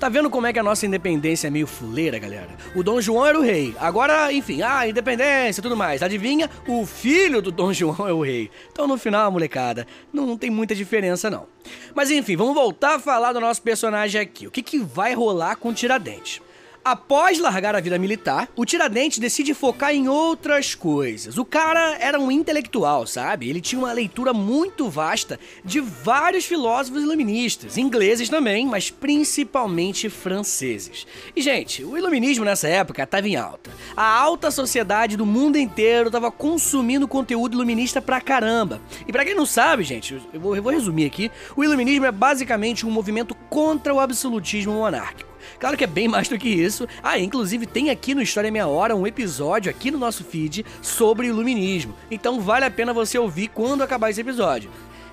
Tá 0.00 0.08
vendo 0.08 0.30
como 0.30 0.46
é 0.46 0.52
que 0.52 0.58
a 0.58 0.62
nossa 0.62 0.86
independência 0.86 1.48
é 1.48 1.50
meio 1.50 1.66
fuleira, 1.66 2.18
galera? 2.18 2.48
O 2.74 2.82
Dom 2.82 3.02
João 3.02 3.26
era 3.26 3.38
o 3.38 3.42
rei. 3.42 3.76
Agora, 3.78 4.32
enfim, 4.32 4.62
ah, 4.62 4.88
independência 4.88 5.60
e 5.60 5.62
tudo 5.62 5.76
mais. 5.76 6.02
Adivinha? 6.02 6.48
O 6.66 6.86
filho 6.86 7.42
do 7.42 7.52
Dom 7.52 7.70
João 7.74 8.08
é 8.08 8.12
o 8.12 8.22
rei. 8.22 8.50
Então, 8.72 8.88
no 8.88 8.96
final, 8.96 9.30
molecada, 9.30 9.86
não 10.10 10.38
tem 10.38 10.48
muita 10.48 10.74
diferença, 10.74 11.28
não. 11.28 11.46
Mas 11.94 12.10
enfim, 12.10 12.34
vamos 12.34 12.54
voltar 12.54 12.94
a 12.94 12.98
falar 12.98 13.34
do 13.34 13.40
nosso 13.40 13.60
personagem 13.60 14.18
aqui. 14.18 14.46
O 14.46 14.50
que, 14.50 14.62
que 14.62 14.78
vai 14.78 15.12
rolar 15.12 15.56
com 15.56 15.68
o 15.68 15.74
Tiradentes? 15.74 16.40
Após 16.82 17.38
largar 17.38 17.76
a 17.76 17.80
vida 17.80 17.98
militar, 17.98 18.48
o 18.56 18.64
Tiradentes 18.64 19.18
decide 19.18 19.52
focar 19.52 19.94
em 19.94 20.08
outras 20.08 20.74
coisas. 20.74 21.36
O 21.36 21.44
cara 21.44 21.98
era 22.00 22.18
um 22.18 22.30
intelectual, 22.30 23.06
sabe? 23.06 23.50
Ele 23.50 23.60
tinha 23.60 23.78
uma 23.78 23.92
leitura 23.92 24.32
muito 24.32 24.88
vasta 24.88 25.38
de 25.62 25.78
vários 25.78 26.46
filósofos 26.46 27.02
iluministas, 27.02 27.76
ingleses 27.76 28.30
também, 28.30 28.66
mas 28.66 28.90
principalmente 28.90 30.08
franceses. 30.08 31.06
E, 31.36 31.42
gente, 31.42 31.84
o 31.84 31.98
iluminismo 31.98 32.46
nessa 32.46 32.66
época 32.66 33.02
estava 33.02 33.28
em 33.28 33.36
alta. 33.36 33.70
A 33.94 34.18
alta 34.18 34.50
sociedade 34.50 35.18
do 35.18 35.26
mundo 35.26 35.58
inteiro 35.58 36.06
estava 36.06 36.30
consumindo 36.30 37.06
conteúdo 37.06 37.56
iluminista 37.56 38.00
pra 38.00 38.22
caramba. 38.22 38.80
E 39.06 39.12
para 39.12 39.26
quem 39.26 39.34
não 39.34 39.44
sabe, 39.44 39.84
gente, 39.84 40.18
eu 40.32 40.40
vou, 40.40 40.56
eu 40.56 40.62
vou 40.62 40.72
resumir 40.72 41.04
aqui: 41.04 41.30
o 41.54 41.62
iluminismo 41.62 42.06
é 42.06 42.12
basicamente 42.12 42.86
um 42.86 42.90
movimento 42.90 43.34
contra 43.50 43.92
o 43.92 44.00
absolutismo 44.00 44.72
monárquico. 44.72 45.29
Claro 45.60 45.76
que 45.76 45.84
é 45.84 45.86
bem 45.86 46.08
mais 46.08 46.26
do 46.26 46.38
que 46.38 46.48
isso. 46.48 46.88
Ah, 47.02 47.18
inclusive 47.18 47.66
tem 47.66 47.90
aqui 47.90 48.14
no 48.14 48.22
História 48.22 48.50
Meia 48.50 48.66
Hora 48.66 48.96
um 48.96 49.06
episódio 49.06 49.70
aqui 49.70 49.90
no 49.90 49.98
nosso 49.98 50.24
feed 50.24 50.64
sobre 50.80 51.26
iluminismo. 51.26 51.94
Então 52.10 52.40
vale 52.40 52.64
a 52.64 52.70
pena 52.70 52.94
você 52.94 53.18
ouvir 53.18 53.48
quando 53.48 53.82
acabar 53.82 54.08
esse 54.08 54.22
episódio. 54.22 54.70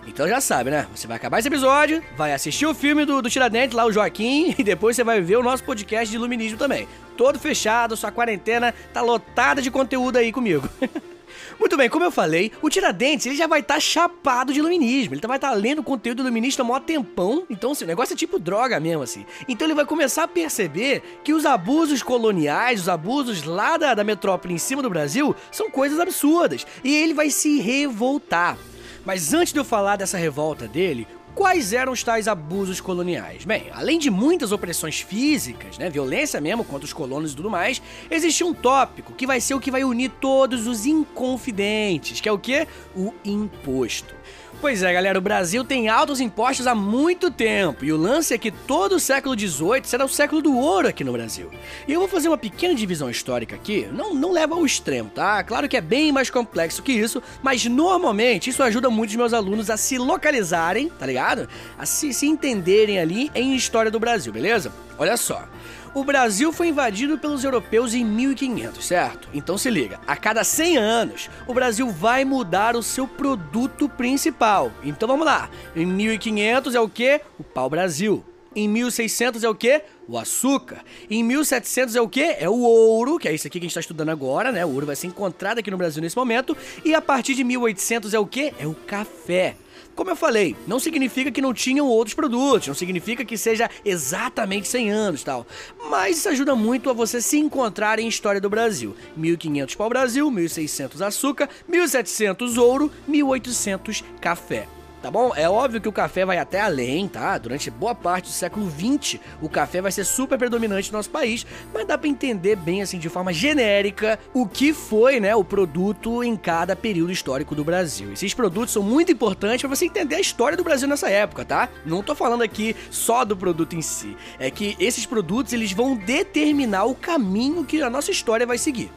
Então 0.08 0.26
já 0.26 0.40
sabe, 0.40 0.72
né? 0.72 0.88
Você 0.96 1.06
vai 1.06 1.18
acabar 1.18 1.40
esse 1.40 1.50
episódio, 1.50 2.02
vai 2.16 2.32
assistir 2.32 2.66
o 2.66 2.74
filme 2.74 3.04
do, 3.04 3.22
do 3.22 3.30
Tiradentes, 3.30 3.76
lá 3.76 3.86
o 3.86 3.92
Joaquim, 3.92 4.56
e 4.58 4.64
depois 4.64 4.96
você 4.96 5.04
vai 5.04 5.20
ver 5.20 5.36
o 5.36 5.44
nosso 5.44 5.66
podcast 5.66 6.10
de 6.10 6.16
iluminismo 6.16 6.58
também. 6.58 6.88
Todo 7.18 7.38
fechado, 7.38 7.98
sua 7.98 8.10
quarentena 8.10 8.74
tá 8.94 9.02
lotada 9.02 9.62
de 9.62 9.70
conteúdo 9.70 10.16
aí 10.16 10.32
comigo. 10.32 10.68
Muito 11.60 11.76
bem, 11.76 11.90
como 11.90 12.06
eu 12.06 12.12
falei, 12.12 12.52
o 12.62 12.70
Tiradentes 12.70 13.26
ele 13.26 13.36
já 13.36 13.48
vai 13.48 13.62
estar 13.62 13.76
tá 13.76 13.80
chapado 13.80 14.54
de 14.54 14.60
iluminismo. 14.60 15.14
Ele 15.14 15.22
vai 15.22 15.38
estar 15.38 15.50
tá 15.50 15.56
lendo 15.56 15.82
conteúdo 15.82 16.22
iluminista 16.22 16.62
há 16.62 16.66
mó 16.66 16.80
tempão. 16.80 17.46
Então, 17.50 17.72
assim, 17.72 17.84
o 17.84 17.88
negócio 17.88 18.14
é 18.14 18.18
tipo 18.18 18.38
droga 18.38 18.80
mesmo, 18.80 19.04
assim. 19.04 19.26
Então 19.48 19.68
ele 19.68 19.74
vai 19.74 19.86
começar 19.86 20.24
a 20.24 20.28
perceber 20.28 21.02
que 21.24 21.34
os 21.34 21.46
abusos 21.46 22.04
coloniais, 22.04 22.82
os 22.82 22.90
abusos 22.90 23.44
lá 23.44 23.78
da, 23.78 23.94
da 23.94 24.04
metrópole 24.04 24.54
em 24.54 24.60
cima 24.60 24.82
do 24.82 24.90
Brasil, 24.90 25.36
são 25.52 25.70
coisas 25.70 26.00
absurdas. 26.00 26.66
E 26.84 26.96
ele 26.96 27.14
vai 27.14 27.30
se 27.30 27.60
revoltar. 27.60 28.58
Mas 29.06 29.34
antes 29.34 29.54
de 29.54 29.60
eu 29.60 29.66
falar 29.66 29.96
dessa 29.96 30.18
revolta 30.18 30.68
dele, 30.68 31.08
Quais 31.38 31.72
eram 31.72 31.92
os 31.92 32.02
tais 32.02 32.28
abusos 32.28 32.82
coloniais? 32.82 33.46
Bem, 33.46 33.68
além 33.72 34.00
de 34.00 34.10
muitas 34.10 34.52
opressões 34.52 35.02
físicas, 35.02 35.78
né, 35.78 35.88
violência 35.88 36.42
mesmo 36.42 36.66
contra 36.66 36.84
os 36.84 36.92
colonos 36.92 37.32
e 37.32 37.36
tudo 37.36 37.48
mais, 37.48 37.80
existia 38.10 38.44
um 38.44 38.56
tópico 38.56 39.14
que 39.14 39.28
vai 39.28 39.40
ser 39.40 39.54
o 39.54 39.60
que 39.60 39.70
vai 39.70 39.84
unir 39.84 40.10
todos 40.20 40.66
os 40.66 40.88
inconfidentes, 40.88 42.20
que 42.20 42.28
é 42.28 42.32
o 42.32 42.40
que? 42.40 42.68
O 42.96 43.14
imposto. 43.24 44.16
Pois 44.60 44.82
é, 44.82 44.92
galera, 44.92 45.20
o 45.20 45.22
Brasil 45.22 45.64
tem 45.64 45.88
altos 45.88 46.20
impostos 46.20 46.66
há 46.66 46.74
muito 46.74 47.30
tempo 47.30 47.86
e 47.86 47.94
o 47.94 47.98
lance 47.98 48.34
é 48.34 48.40
que 48.40 48.50
todo 48.50 48.96
o 48.96 49.00
século 49.00 49.38
XVIII 49.38 49.84
será 49.84 50.04
o 50.04 50.10
século 50.10 50.42
do 50.42 50.58
ouro 50.58 50.88
aqui 50.88 51.04
no 51.04 51.12
Brasil. 51.12 51.52
E 51.88 51.94
eu 51.94 52.00
vou 52.00 52.10
fazer 52.10 52.28
uma 52.28 52.40
pequena 52.40 52.74
divisão 52.74 53.08
histórica 53.08 53.56
aqui, 53.56 53.88
não, 53.92 54.16
não 54.16 54.32
leva 54.32 54.56
ao 54.56 54.66
extremo, 54.66 55.12
tá? 55.14 55.44
Claro 55.44 55.70
que 55.70 55.78
é 55.78 55.82
bem 55.82 56.12
mais 56.12 56.32
complexo 56.32 56.82
que 56.82 56.92
isso, 56.92 57.22
mas 57.44 57.66
normalmente 57.66 58.50
isso 58.50 58.64
ajuda 58.64 58.90
muito 58.90 59.12
os 59.12 59.16
meus 59.16 59.32
alunos 59.32 59.70
a 59.70 59.78
se 59.78 60.00
localizarem, 60.00 60.90
tá 60.90 61.06
ligado? 61.06 61.48
A 61.78 61.86
se, 61.86 62.12
se 62.12 62.26
entenderem 62.26 62.98
ali 62.98 63.30
em 63.36 63.56
história 63.56 63.92
do 63.92 64.00
Brasil, 64.00 64.34
beleza? 64.34 64.74
Olha 64.98 65.18
só. 65.18 65.48
O 65.94 66.04
Brasil 66.04 66.52
foi 66.52 66.68
invadido 66.68 67.18
pelos 67.18 67.44
europeus 67.44 67.94
em 67.94 68.04
1500, 68.04 68.86
certo? 68.86 69.30
Então 69.34 69.58
se 69.58 69.70
liga, 69.70 70.00
a 70.06 70.16
cada 70.16 70.44
100 70.44 70.78
anos, 70.78 71.30
o 71.48 71.54
Brasil 71.54 71.90
vai 71.90 72.24
mudar 72.24 72.76
o 72.76 72.84
seu 72.84 73.08
produto 73.08 73.90
principal. 73.90 74.72
Então 74.84 75.08
vamos 75.08 75.26
lá. 75.26 75.50
Em 75.76 75.86
1500 75.86 76.76
é 76.76 76.80
o 76.80 76.90
que? 76.90 77.22
O 77.40 77.44
pau-brasil. 77.44 78.24
Em 78.56 78.68
1600 78.68 79.44
é 79.44 79.50
o 79.50 79.54
que? 79.54 79.82
O 80.08 80.18
açúcar. 80.18 80.84
Em 81.10 81.24
1700 81.24 81.96
é 81.96 82.02
o 82.02 82.10
que? 82.10 82.24
É 82.40 82.50
o 82.50 82.60
ouro, 82.60 83.20
que 83.20 83.28
é 83.28 83.34
isso 83.34 83.46
aqui 83.46 83.60
que 83.60 83.66
a 83.66 83.68
gente 83.68 83.72
está 83.72 83.82
estudando 83.82 84.10
agora, 84.10 84.52
né? 84.52 84.66
O 84.66 84.70
ouro 84.70 84.88
vai 84.88 84.96
ser 84.96 85.06
encontrado 85.06 85.60
aqui 85.60 85.70
no 85.70 85.78
Brasil 85.78 86.02
nesse 86.02 86.18
momento. 86.18 86.58
E 86.84 86.96
a 86.96 87.02
partir 87.02 87.36
de 87.36 87.44
1800 87.44 88.16
é 88.16 88.20
o 88.20 88.26
que? 88.26 88.54
É 88.58 88.66
o 88.66 88.74
café. 88.74 89.56
Como 89.96 90.10
eu 90.10 90.16
falei, 90.16 90.56
não 90.68 90.80
significa 90.80 91.32
que 91.32 91.42
não 91.42 91.54
tinham 91.54 91.88
outros 91.88 92.14
produtos, 92.14 92.68
não 92.68 92.76
significa 92.76 93.26
que 93.26 93.38
seja 93.38 93.70
exatamente 93.84 94.68
100 94.68 94.92
anos 94.92 95.24
tal. 95.24 95.46
Mas 95.90 96.18
isso 96.18 96.30
ajuda 96.30 96.56
muito 96.56 96.90
a 96.90 96.94
você 96.94 97.22
se 97.22 97.38
encontrar 97.38 98.00
em 98.00 98.08
história 98.08 98.40
do 98.40 98.50
Brasil. 98.50 98.96
1500 99.16 99.76
para 99.76 99.86
o 99.86 99.90
Brasil, 99.90 100.30
1600 100.30 101.02
açúcar, 101.02 101.50
1700 101.68 102.58
ouro, 102.58 102.92
1800 103.08 104.04
café 104.22 104.68
tá 105.02 105.12
bom? 105.12 105.32
É 105.36 105.50
óbvio 105.50 105.82
que 105.82 105.90
o 105.90 105.92
café 105.92 106.26
vai 106.26 106.38
até 106.38 106.62
além, 106.62 107.08
tá? 107.08 107.38
Durante 107.38 107.70
boa 107.70 107.94
parte 107.94 108.26
do 108.26 108.32
século 108.32 108.70
XX, 108.70 109.20
o 109.42 109.50
café 109.50 109.82
vai 109.82 109.92
ser 109.92 110.04
super 110.04 110.38
predominante 110.38 110.92
no 110.92 110.98
nosso 110.98 111.10
país, 111.10 111.46
mas 111.74 111.86
dá 111.86 111.98
para 111.98 112.08
entender 112.08 112.56
bem 112.56 112.82
assim 112.82 112.98
de 113.00 113.10
forma 113.10 113.32
genérica 113.32 114.20
o 114.34 114.48
que 114.48 114.74
foi, 114.74 115.20
né, 115.20 115.36
o 115.36 115.44
produto 115.44 116.24
em 116.24 116.36
cada 116.36 116.76
período 116.76 117.12
histórico 117.12 117.56
do 117.56 117.64
Brasil. 117.64 118.12
Esses 118.14 118.34
produtos 118.34 118.74
são 118.74 118.84
muito 118.84 119.12
importantes 119.12 119.62
para 119.62 119.76
você 119.76 119.86
entender 119.86 120.16
a 120.16 120.22
história 120.22 120.58
do 120.58 120.64
Brasil 120.64 120.88
nessa 120.88 121.10
época, 121.10 121.46
tá? 121.46 121.70
Não 121.86 122.04
tô 122.04 122.16
falando 122.16 122.42
aqui 122.42 122.76
só 122.90 123.24
do 123.24 123.36
produto 123.36 123.76
em 123.76 123.82
si, 123.82 124.16
é 124.40 124.50
que 124.50 124.76
esses 124.80 125.06
produtos 125.06 125.54
eles 125.54 125.72
vão 125.72 125.96
determinar 125.96 126.86
o 126.86 126.96
caminho 126.96 127.66
que 127.66 127.82
a 127.82 127.90
nossa 127.90 128.12
história 128.12 128.46
vai 128.46 128.58
seguir. 128.58 128.92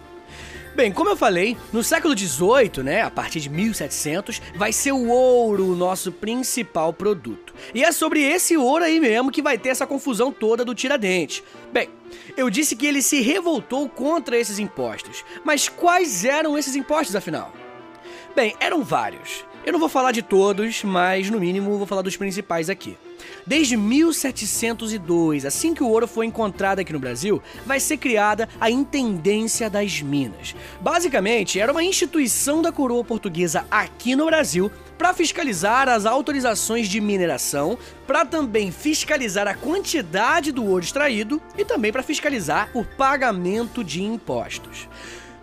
Bem, 0.75 0.93
como 0.93 1.11
eu 1.11 1.17
falei, 1.17 1.57
no 1.73 1.83
século 1.83 2.17
XVIII, 2.17 2.85
né, 2.85 3.03
a 3.03 3.11
partir 3.11 3.41
de 3.41 3.51
1700, 3.51 4.41
vai 4.55 4.73
ser 4.73 4.93
o 4.93 5.09
ouro 5.09 5.73
o 5.73 5.77
nosso 5.77 6.13
principal 6.13 6.93
produto. 6.93 7.53
E 7.75 7.83
é 7.83 7.91
sobre 7.91 8.23
esse 8.23 8.57
ouro 8.57 8.85
aí 8.85 9.01
mesmo 9.01 9.33
que 9.33 9.43
vai 9.43 9.59
ter 9.59 9.71
essa 9.71 9.87
confusão 9.87 10.31
toda 10.31 10.65
do 10.65 10.75
Tiradentes. 10.75 11.43
Bem, 11.73 11.89
eu 12.37 12.49
disse 12.49 12.77
que 12.77 12.87
ele 12.87 13.03
se 13.03 13.21
revoltou 13.21 13.89
contra 13.89 14.39
esses 14.39 14.61
impostos, 14.61 15.25
mas 15.45 15.69
quais 15.69 16.25
eram 16.25 16.57
esses 16.57 16.77
impostos 16.77 17.17
afinal? 17.17 17.53
Bem, 18.35 18.55
eram 18.61 18.85
vários. 18.85 19.45
Eu 19.67 19.73
não 19.73 19.81
vou 19.81 19.89
falar 19.89 20.13
de 20.13 20.23
todos, 20.23 20.85
mas 20.85 21.29
no 21.29 21.41
mínimo 21.41 21.79
vou 21.79 21.87
falar 21.87 22.03
dos 22.03 22.17
principais 22.17 22.71
aqui. 22.71 22.97
Desde 23.47 23.77
1702, 23.77 25.45
assim 25.45 25.75
que 25.75 25.83
o 25.83 25.89
ouro 25.89 26.07
foi 26.07 26.27
encontrado 26.27 26.79
aqui 26.79 26.93
no 26.93 26.99
Brasil, 26.99 27.43
vai 27.67 27.81
ser 27.81 27.97
criada 27.97 28.49
a 28.61 28.71
Intendência 28.71 29.69
das 29.71 30.01
Minas. 30.01 30.55
Basicamente, 30.81 31.59
era 31.59 31.73
uma 31.73 31.83
instituição 31.83 32.63
da 32.63 32.71
coroa 32.71 33.05
portuguesa 33.05 33.67
aqui 33.71 34.15
no 34.15 34.27
Brasil 34.27 34.71
para 34.97 35.15
fiscalizar 35.15 35.89
as 35.89 36.05
autorizações 36.05 36.87
de 36.87 37.01
mineração, 37.01 37.79
para 38.07 38.25
também 38.27 38.71
fiscalizar 38.71 39.49
a 39.49 39.55
quantidade 39.55 40.53
do 40.53 40.65
ouro 40.65 40.85
extraído 40.85 41.41
e 41.57 41.65
também 41.65 41.91
para 41.91 42.03
fiscalizar 42.03 42.69
o 42.75 42.85
pagamento 42.85 43.83
de 43.83 44.03
impostos. 44.03 44.89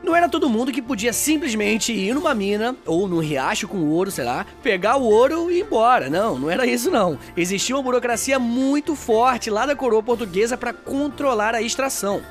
Não 0.08 0.16
era 0.16 0.30
todo 0.30 0.50
mundo 0.50 0.72
que 0.72 0.82
podia 0.82 1.12
simplesmente 1.12 1.92
ir 1.92 2.16
numa 2.16 2.34
mina 2.34 2.74
ou 2.86 3.10
num 3.10 3.20
riacho 3.20 3.68
com 3.68 3.90
ouro, 3.90 4.10
sei 4.10 4.24
lá, 4.24 4.46
pegar 4.64 4.96
o 4.96 5.04
ouro 5.04 5.52
e 5.52 5.58
ir 5.58 5.62
embora. 5.64 6.10
Não, 6.10 6.40
não 6.40 6.50
era 6.50 6.66
isso 6.66 6.90
não. 6.90 7.20
Existia 7.36 7.76
uma 7.76 7.84
burocracia 7.84 8.40
muito 8.40 8.96
forte 8.96 9.50
lá 9.50 9.66
da 9.66 9.76
coroa 9.76 10.02
portuguesa 10.02 10.56
para 10.56 10.72
controlar 10.72 11.54
a 11.54 11.62
extração. 11.62 12.24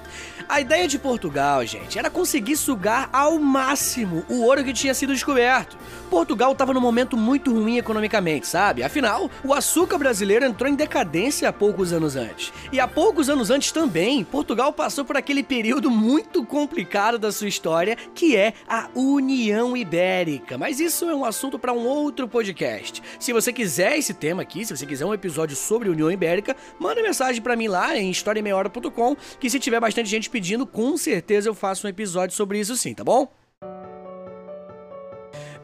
A 0.48 0.58
ideia 0.58 0.88
de 0.88 0.98
Portugal, 0.98 1.66
gente, 1.66 1.98
era 1.98 2.08
conseguir 2.08 2.56
sugar 2.56 3.10
ao 3.12 3.38
máximo 3.38 4.24
o 4.26 4.40
ouro 4.40 4.64
que 4.64 4.72
tinha 4.72 4.94
sido 4.94 5.12
descoberto. 5.12 5.76
Portugal 6.06 6.52
estava 6.52 6.72
num 6.72 6.80
momento 6.80 7.16
muito 7.16 7.52
ruim 7.52 7.78
economicamente, 7.78 8.46
sabe? 8.46 8.82
Afinal, 8.82 9.30
o 9.44 9.52
açúcar 9.52 9.98
brasileiro 9.98 10.44
entrou 10.44 10.70
em 10.70 10.74
decadência 10.74 11.48
há 11.48 11.52
poucos 11.52 11.92
anos 11.92 12.16
antes. 12.16 12.52
E 12.72 12.80
há 12.80 12.88
poucos 12.88 13.28
anos 13.28 13.50
antes 13.50 13.70
também, 13.72 14.24
Portugal 14.24 14.72
passou 14.72 15.04
por 15.04 15.16
aquele 15.16 15.42
período 15.42 15.90
muito 15.90 16.44
complicado 16.44 17.18
da 17.18 17.30
sua 17.32 17.48
história, 17.48 17.96
que 18.14 18.36
é 18.36 18.54
a 18.68 18.88
União 18.94 19.76
Ibérica. 19.76 20.56
Mas 20.56 20.80
isso 20.80 21.08
é 21.10 21.14
um 21.14 21.24
assunto 21.24 21.58
para 21.58 21.72
um 21.72 21.86
outro 21.86 22.28
podcast. 22.28 23.02
Se 23.18 23.32
você 23.32 23.52
quiser 23.52 23.98
esse 23.98 24.14
tema 24.14 24.42
aqui, 24.42 24.64
se 24.64 24.76
você 24.76 24.86
quiser 24.86 25.04
um 25.04 25.14
episódio 25.14 25.56
sobre 25.56 25.88
União 25.88 26.10
Ibérica, 26.10 26.56
manda 26.78 27.02
mensagem 27.02 27.42
para 27.42 27.56
mim 27.56 27.68
lá 27.68 27.96
em 27.96 28.10
historiameiahora.com, 28.10 29.16
que 29.38 29.50
se 29.50 29.58
tiver 29.58 29.80
bastante 29.80 30.08
gente 30.08 30.30
pedindo, 30.30 30.66
com 30.66 30.96
certeza 30.96 31.48
eu 31.48 31.54
faço 31.54 31.86
um 31.86 31.90
episódio 31.90 32.34
sobre 32.34 32.58
isso 32.58 32.76
sim, 32.76 32.94
tá 32.94 33.04
bom? 33.04 33.28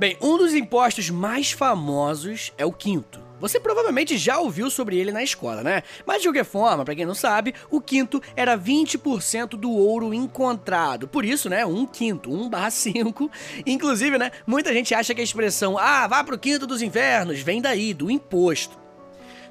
Bem, 0.02 0.16
um 0.20 0.36
dos 0.36 0.52
impostos 0.52 1.10
mais 1.10 1.52
famosos 1.52 2.52
é 2.58 2.66
o 2.66 2.72
quinto. 2.72 3.20
Você 3.38 3.60
provavelmente 3.60 4.18
já 4.18 4.36
ouviu 4.40 4.68
sobre 4.68 4.98
ele 4.98 5.12
na 5.12 5.22
escola, 5.22 5.62
né? 5.62 5.84
Mas 6.04 6.20
de 6.20 6.26
qualquer 6.26 6.44
forma, 6.44 6.84
para 6.84 6.96
quem 6.96 7.06
não 7.06 7.14
sabe, 7.14 7.54
o 7.70 7.80
quinto 7.80 8.20
era 8.34 8.58
20% 8.58 9.50
do 9.50 9.70
ouro 9.70 10.12
encontrado. 10.12 11.06
Por 11.06 11.24
isso, 11.24 11.48
né, 11.48 11.64
um 11.64 11.86
quinto, 11.86 12.34
1 12.34 12.50
barra 12.50 12.72
5. 12.72 13.30
Inclusive, 13.64 14.18
né, 14.18 14.32
muita 14.44 14.72
gente 14.72 14.92
acha 14.92 15.14
que 15.14 15.20
a 15.20 15.24
expressão, 15.24 15.78
ah, 15.78 16.08
vá 16.08 16.24
pro 16.24 16.36
quinto 16.36 16.66
dos 16.66 16.82
infernos, 16.82 17.38
vem 17.38 17.62
daí, 17.62 17.94
do 17.94 18.10
imposto. 18.10 18.81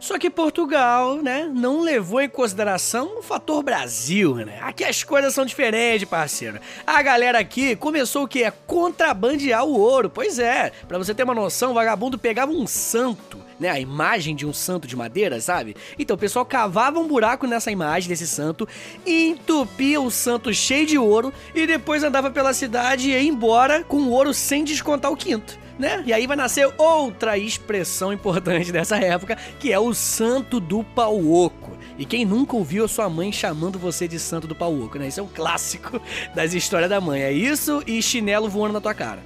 Só 0.01 0.17
que 0.17 0.31
Portugal, 0.31 1.17
né, 1.17 1.47
não 1.53 1.81
levou 1.81 2.19
em 2.19 2.27
consideração 2.27 3.19
o 3.19 3.21
fator 3.21 3.61
Brasil, 3.61 4.33
né? 4.33 4.57
Aqui 4.63 4.83
as 4.83 5.03
coisas 5.03 5.31
são 5.31 5.45
diferentes, 5.45 6.09
parceiro. 6.09 6.59
A 6.87 7.03
galera 7.03 7.37
aqui 7.37 7.75
começou 7.75 8.23
o 8.23 8.27
que? 8.27 8.51
Contrabandear 8.65 9.63
o 9.63 9.79
ouro. 9.79 10.09
Pois 10.09 10.39
é, 10.39 10.71
para 10.87 10.97
você 10.97 11.13
ter 11.13 11.21
uma 11.21 11.35
noção, 11.35 11.69
o 11.69 11.75
vagabundo 11.75 12.17
pegava 12.17 12.51
um 12.51 12.65
santo 12.65 13.39
né, 13.59 13.69
a 13.69 13.79
imagem 13.79 14.35
de 14.35 14.43
um 14.43 14.51
santo 14.51 14.87
de 14.87 14.95
madeira, 14.95 15.39
sabe? 15.39 15.75
Então 15.99 16.15
o 16.15 16.19
pessoal 16.19 16.43
cavava 16.43 16.99
um 16.99 17.07
buraco 17.07 17.45
nessa 17.45 17.69
imagem 17.69 18.09
desse 18.09 18.27
santo, 18.27 18.67
entupia 19.05 20.01
o 20.01 20.09
santo 20.09 20.51
cheio 20.51 20.87
de 20.87 20.97
ouro 20.97 21.31
e 21.53 21.67
depois 21.67 22.03
andava 22.03 22.31
pela 22.31 22.55
cidade 22.55 23.09
e 23.09 23.11
ia 23.11 23.21
embora 23.21 23.83
com 23.83 23.97
o 23.97 24.09
ouro 24.09 24.33
sem 24.33 24.63
descontar 24.63 25.11
o 25.11 25.15
quinto 25.15 25.60
né? 25.81 26.03
E 26.05 26.13
aí 26.13 26.27
vai 26.27 26.37
nascer 26.37 26.71
outra 26.77 27.37
expressão 27.37 28.13
importante 28.13 28.71
dessa 28.71 28.97
época, 28.97 29.35
que 29.59 29.73
é 29.73 29.79
o 29.79 29.93
santo 29.93 30.59
do 30.59 30.83
pau 30.83 31.19
oco. 31.29 31.71
E 31.97 32.05
quem 32.05 32.23
nunca 32.23 32.55
ouviu 32.55 32.85
a 32.85 32.87
sua 32.87 33.09
mãe 33.09 33.31
chamando 33.31 33.77
você 33.77 34.07
de 34.07 34.19
santo 34.19 34.47
do 34.47 34.55
pau 34.55 34.73
oco, 34.79 34.97
né? 34.97 35.07
Isso 35.07 35.19
é 35.19 35.23
um 35.23 35.27
clássico 35.27 35.99
das 36.33 36.53
histórias 36.53 36.89
da 36.89 37.01
mãe. 37.01 37.21
É 37.21 37.31
isso 37.31 37.83
e 37.85 38.01
chinelo 38.01 38.47
voando 38.47 38.73
na 38.73 38.81
tua 38.81 38.93
cara. 38.93 39.19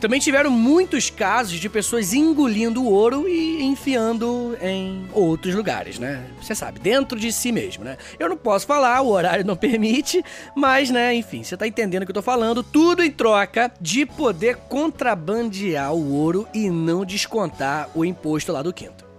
Também 0.00 0.18
tiveram 0.18 0.50
muitos 0.50 1.10
casos 1.10 1.58
de 1.58 1.68
pessoas 1.68 2.14
engolindo 2.14 2.82
ouro 2.84 3.28
e 3.28 3.62
enfiando 3.62 4.56
em 4.62 5.06
outros 5.12 5.54
lugares, 5.54 5.98
né? 5.98 6.24
Você 6.40 6.54
sabe, 6.54 6.80
dentro 6.80 7.20
de 7.20 7.30
si 7.30 7.52
mesmo, 7.52 7.84
né? 7.84 7.98
Eu 8.18 8.26
não 8.28 8.36
posso 8.36 8.66
falar, 8.66 9.02
o 9.02 9.10
horário 9.10 9.44
não 9.44 9.54
permite, 9.60 10.24
mas, 10.56 10.88
né, 10.88 11.14
enfim, 11.14 11.42
você 11.42 11.54
tá 11.54 11.66
entendendo 11.66 12.02
o 12.02 12.06
que 12.06 12.12
eu 12.12 12.14
tô 12.14 12.22
falando. 12.22 12.62
Tudo 12.62 13.04
em 13.04 13.10
troca 13.10 13.70
de 13.78 14.06
poder 14.06 14.56
contrabandear 14.56 15.92
o 15.92 16.14
ouro 16.14 16.48
e 16.54 16.70
não 16.70 17.04
descontar 17.04 17.90
o 17.94 18.02
imposto 18.02 18.52
lá 18.52 18.62
do 18.62 18.72
quinto. 18.72 19.09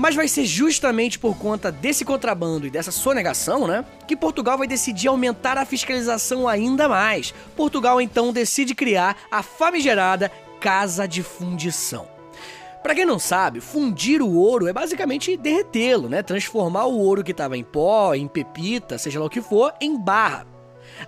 Mas 0.00 0.14
vai 0.14 0.26
ser 0.26 0.46
justamente 0.46 1.18
por 1.18 1.36
conta 1.36 1.70
desse 1.70 2.06
contrabando 2.06 2.66
e 2.66 2.70
dessa 2.70 2.90
sonegação, 2.90 3.66
né, 3.66 3.84
que 4.06 4.16
Portugal 4.16 4.56
vai 4.56 4.66
decidir 4.66 5.08
aumentar 5.08 5.58
a 5.58 5.66
fiscalização 5.66 6.48
ainda 6.48 6.88
mais. 6.88 7.34
Portugal 7.54 8.00
então 8.00 8.32
decide 8.32 8.74
criar 8.74 9.14
a 9.30 9.42
famigerada 9.42 10.32
Casa 10.58 11.06
de 11.06 11.22
Fundição. 11.22 12.08
Para 12.82 12.94
quem 12.94 13.04
não 13.04 13.18
sabe, 13.18 13.60
fundir 13.60 14.22
o 14.22 14.36
ouro 14.36 14.66
é 14.66 14.72
basicamente 14.72 15.36
derretê-lo, 15.36 16.08
né? 16.08 16.22
Transformar 16.22 16.86
o 16.86 16.98
ouro 16.98 17.22
que 17.22 17.32
estava 17.32 17.54
em 17.58 17.62
pó, 17.62 18.14
em 18.14 18.26
pepita, 18.26 18.96
seja 18.96 19.20
lá 19.20 19.26
o 19.26 19.30
que 19.30 19.42
for, 19.42 19.74
em 19.82 19.98
barra. 19.98 20.46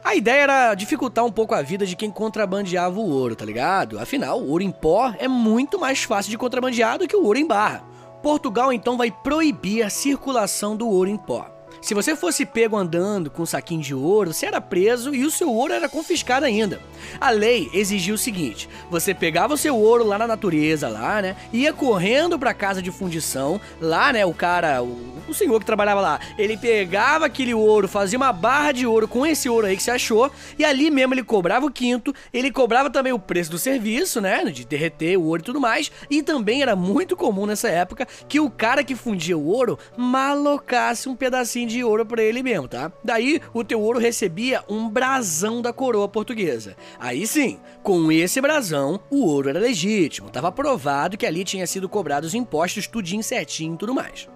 A 0.05 0.15
ideia 0.15 0.43
era 0.43 0.75
dificultar 0.75 1.25
um 1.25 1.33
pouco 1.33 1.55
a 1.55 1.63
vida 1.63 1.87
de 1.87 1.97
quem 1.97 2.11
contrabandeava 2.11 3.01
o 3.01 3.09
ouro, 3.09 3.35
tá 3.35 3.47
ligado? 3.47 3.99
Afinal, 3.99 4.39
o 4.39 4.51
ouro 4.51 4.63
em 4.63 4.71
pó 4.71 5.15
é 5.19 5.27
muito 5.27 5.81
mais 5.81 6.03
fácil 6.03 6.31
de 6.31 6.37
contrabandear 6.37 6.99
do 6.99 7.09
que 7.09 7.17
o 7.17 7.25
ouro 7.25 7.39
em 7.39 7.47
barra. 7.47 7.91
Portugal 8.23 8.73
então 8.73 8.97
vai 8.97 9.11
proibir 9.11 9.83
a 9.83 9.91
circulação 9.91 10.77
do 10.77 10.89
ouro 10.89 11.11
em 11.11 11.17
pó. 11.17 11.52
Se 11.83 11.95
você 11.95 12.15
fosse 12.15 12.47
pego 12.47 12.77
andando 12.77 13.29
com 13.29 13.43
um 13.43 13.47
saquinho 13.47 13.83
de 13.83 13.93
ouro, 13.93 14.33
você 14.33 14.47
era 14.47 14.61
preso 14.61 15.13
e 15.13 15.25
o 15.25 15.31
seu 15.33 15.53
ouro 15.53 15.73
era 15.73 15.89
confiscado 15.89 16.47
ainda. 16.47 16.81
A 17.21 17.29
lei 17.31 17.69
exigia 17.75 18.15
o 18.15 18.19
seguinte: 18.19 18.69
você 18.89 19.13
pegava 19.13 19.55
o 19.55 19.59
seu 19.59 19.77
ouro 19.77 20.05
lá 20.05 20.17
na 20.17 20.29
natureza, 20.29 20.89
lá, 20.89 21.21
né? 21.21 21.35
Ia 21.53 21.73
correndo 21.73 22.39
pra 22.39 22.55
casa 22.55 22.81
de 22.81 22.93
fundição, 22.93 23.61
lá, 23.81 24.13
né? 24.13 24.25
O 24.25 24.33
cara, 24.33 24.81
o, 24.81 24.97
o 25.29 25.35
senhor 25.35 25.59
que 25.59 25.67
trabalhava 25.67 26.01
lá, 26.01 26.21
ele 26.39 26.57
pegava 26.57 27.27
aquele 27.27 27.53
ouro, 27.53 27.89
fazia 27.89 28.17
uma 28.17 28.33
barra 28.33 28.71
de 28.71 28.87
ouro 28.87 29.09
com 29.09 29.27
esse 29.27 29.49
ouro 29.49 29.67
aí 29.67 29.77
que 29.77 29.83
você 29.83 29.91
achou, 29.91 30.31
e 30.57 30.65
ali 30.65 30.89
mesmo 30.89 31.15
ele 31.15 31.25
cobrava 31.25 31.67
o 31.67 31.71
quinto, 31.71 32.15
ele 32.33 32.53
cobrava 32.53 32.91
também 32.91 33.13
o 33.13 33.19
preço 33.19 33.51
do 33.51 33.59
serviço, 33.59 34.21
né? 34.21 34.45
De 34.45 34.65
derreter 34.65 35.17
o 35.17 35.25
ouro 35.25 35.43
e 35.43 35.45
tudo 35.45 35.61
mais, 35.61 35.91
e 36.09 36.23
também 36.23 36.63
era 36.63 36.77
muito 36.77 37.17
comum 37.17 37.45
nessa 37.45 37.69
época 37.69 38.07
que 38.29 38.39
o 38.39 38.49
cara 38.49 38.85
que 38.85 38.95
fundia 38.95 39.37
o 39.37 39.49
ouro 39.49 39.77
malocasse 39.97 41.09
um 41.09 41.17
pedacinho 41.17 41.72
de 41.72 41.72
de 41.73 41.83
ouro 41.83 42.07
para 42.07 42.23
ele 42.23 42.43
mesmo, 42.43 42.69
tá? 42.69 42.93
Daí 43.03 43.41
o 43.53 43.65
teu 43.65 43.81
ouro 43.81 43.99
recebia 43.99 44.63
um 44.69 44.89
brasão 44.89 45.61
da 45.63 45.73
coroa 45.73 46.09
portuguesa. 46.09 46.77
Aí 46.99 47.27
sim, 47.27 47.59
com 47.83 48.13
esse 48.13 48.41
brasão, 48.41 49.01
o 49.11 49.27
ouro 49.27 49.49
era 49.49 49.59
legítimo, 49.59 50.31
tava 50.31 50.53
provado 50.53 51.17
que 51.17 51.27
ali 51.27 51.45
tinha 51.45 51.67
sido 51.67 51.89
cobrados 51.89 52.35
impostos 52.35 52.87
tudinho 52.87 53.23
certinho 53.23 53.75
e 53.75 53.79
tudo 53.79 53.95
mais. 53.95 54.29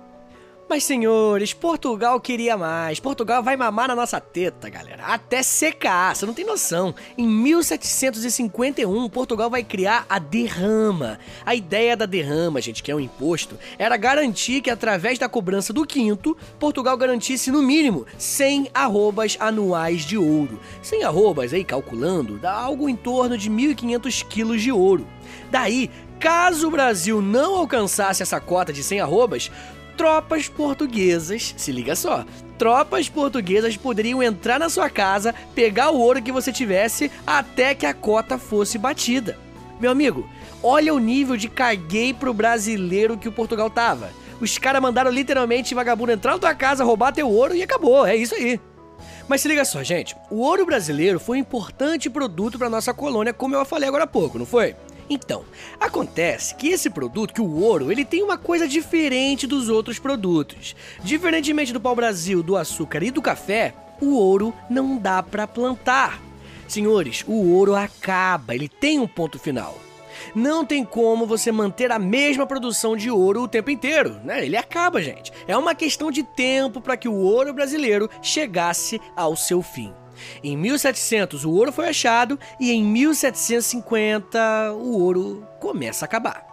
Mas 0.68 0.82
senhores, 0.82 1.52
Portugal 1.52 2.20
queria 2.20 2.56
mais. 2.56 2.99
Portugal 2.99 3.40
vai 3.40 3.56
mamar 3.56 3.87
na 3.87 3.94
nossa 3.94 4.20
teta, 4.20 4.68
galera. 4.68 5.04
Até 5.04 5.40
secar, 5.40 6.14
você 6.14 6.26
não 6.26 6.35
tem 6.35 6.44
noção. 6.44 6.92
Em 7.16 7.25
1751, 7.25 9.08
Portugal 9.08 9.49
vai 9.49 9.62
criar 9.62 10.04
a 10.08 10.18
derrama. 10.18 11.20
A 11.44 11.54
ideia 11.54 11.96
da 11.96 12.04
derrama, 12.04 12.61
gente, 12.61 12.82
que 12.82 12.90
é 12.90 12.96
um 12.96 12.99
imposto, 12.99 13.56
era 13.78 13.96
garantir 13.96 14.61
que 14.61 14.68
através 14.68 15.20
da 15.20 15.28
cobrança 15.28 15.73
do 15.73 15.87
quinto, 15.87 16.37
Portugal 16.58 16.96
garantisse 16.96 17.52
no 17.52 17.62
mínimo 17.62 18.04
100 18.18 18.70
arrobas 18.75 19.37
anuais 19.38 20.04
de 20.04 20.18
ouro. 20.18 20.61
100 20.82 21.04
arrobas, 21.04 21.52
aí 21.52 21.62
calculando, 21.62 22.38
dá 22.38 22.52
algo 22.52 22.88
em 22.88 22.96
torno 22.96 23.38
de 23.38 23.49
1.500 23.49 24.26
quilos 24.26 24.61
de 24.61 24.73
ouro. 24.73 25.06
Daí, 25.49 25.88
caso 26.18 26.66
o 26.66 26.70
Brasil 26.70 27.23
não 27.23 27.54
alcançasse 27.54 28.23
essa 28.23 28.40
cota 28.40 28.73
de 28.73 28.82
100 28.82 29.00
arrobas, 29.00 29.50
tropas 29.96 30.48
portuguesas, 30.48 31.54
se 31.56 31.72
liga 31.72 31.96
só, 31.96 32.24
tropas 32.58 33.08
portuguesas 33.08 33.76
poderiam 33.76 34.22
entrar 34.22 34.58
na 34.58 34.68
sua 34.68 34.90
casa, 34.90 35.34
pegar 35.54 35.90
o 35.90 35.98
ouro 35.98 36.22
que 36.22 36.30
você 36.30 36.52
tivesse 36.52 37.10
até 37.26 37.74
que 37.74 37.86
a 37.86 37.94
cota 37.94 38.38
fosse 38.38 38.78
batida. 38.78 39.38
Meu 39.80 39.90
amigo, 39.90 40.28
olha 40.62 40.94
o 40.94 40.98
nível 40.98 41.36
de 41.36 41.48
caguei 41.48 42.12
pro 42.12 42.34
brasileiro 42.34 43.16
que 43.16 43.28
o 43.28 43.32
Portugal 43.32 43.70
tava. 43.70 44.10
Os 44.40 44.58
caras 44.58 44.82
mandaram 44.82 45.10
literalmente 45.10 45.74
vagabundo 45.74 46.12
entrar 46.12 46.32
na 46.32 46.38
tua 46.38 46.54
casa, 46.54 46.84
roubar 46.84 47.12
teu 47.12 47.28
ouro 47.28 47.54
e 47.54 47.62
acabou, 47.62 48.06
é 48.06 48.14
isso 48.14 48.34
aí. 48.34 48.60
Mas 49.26 49.40
se 49.40 49.48
liga 49.48 49.64
só, 49.64 49.82
gente, 49.82 50.14
o 50.30 50.40
ouro 50.40 50.64
brasileiro 50.64 51.18
foi 51.18 51.38
um 51.38 51.40
importante 51.40 52.08
produto 52.08 52.58
para 52.58 52.70
nossa 52.70 52.94
colônia, 52.94 53.32
como 53.32 53.54
eu 53.54 53.64
falei 53.64 53.88
agora 53.88 54.04
há 54.04 54.06
pouco, 54.06 54.38
não 54.38 54.46
foi? 54.46 54.76
Então, 55.08 55.44
acontece 55.78 56.54
que 56.54 56.68
esse 56.68 56.90
produto, 56.90 57.32
que 57.32 57.40
o 57.40 57.60
ouro, 57.60 57.92
ele 57.92 58.04
tem 58.04 58.22
uma 58.22 58.36
coisa 58.36 58.66
diferente 58.66 59.46
dos 59.46 59.68
outros 59.68 59.98
produtos. 59.98 60.75
Diferentemente 61.02 61.72
do 61.72 61.80
pau-brasil, 61.80 62.42
do 62.42 62.56
açúcar 62.56 63.02
e 63.02 63.10
do 63.10 63.22
café, 63.22 63.75
o 64.00 64.14
ouro 64.14 64.52
não 64.68 64.98
dá 64.98 65.22
para 65.22 65.46
plantar. 65.46 66.20
Senhores, 66.68 67.25
o 67.26 67.52
ouro 67.52 67.76
acaba, 67.76 68.54
ele 68.54 68.68
tem 68.68 68.98
um 68.98 69.06
ponto 69.06 69.38
final. 69.38 69.78
Não 70.34 70.64
tem 70.64 70.84
como 70.84 71.26
você 71.26 71.52
manter 71.52 71.92
a 71.92 71.98
mesma 71.98 72.46
produção 72.46 72.96
de 72.96 73.10
ouro 73.10 73.42
o 73.42 73.48
tempo 73.48 73.70
inteiro, 73.70 74.18
né? 74.25 74.44
Ele 74.44 74.56
acaba, 74.56 75.00
gente. 75.00 75.32
É 75.46 75.56
uma 75.56 75.75
questão 75.75 76.10
de 76.10 76.22
tempo 76.22 76.80
para 76.80 76.96
que 76.96 77.08
o 77.08 77.14
ouro 77.14 77.52
brasileiro 77.52 78.10
chegasse 78.20 79.00
ao 79.14 79.36
seu 79.36 79.62
fim. 79.62 79.92
Em 80.42 80.57
1700 80.57 81.44
o 81.44 81.50
ouro 81.50 81.72
foi 81.72 81.88
achado 81.88 82.38
e 82.59 82.72
em 82.72 82.83
1750 82.83 84.72
o 84.72 85.00
ouro 85.00 85.46
começa 85.61 86.05
a 86.05 86.07
acabar. 86.07 86.46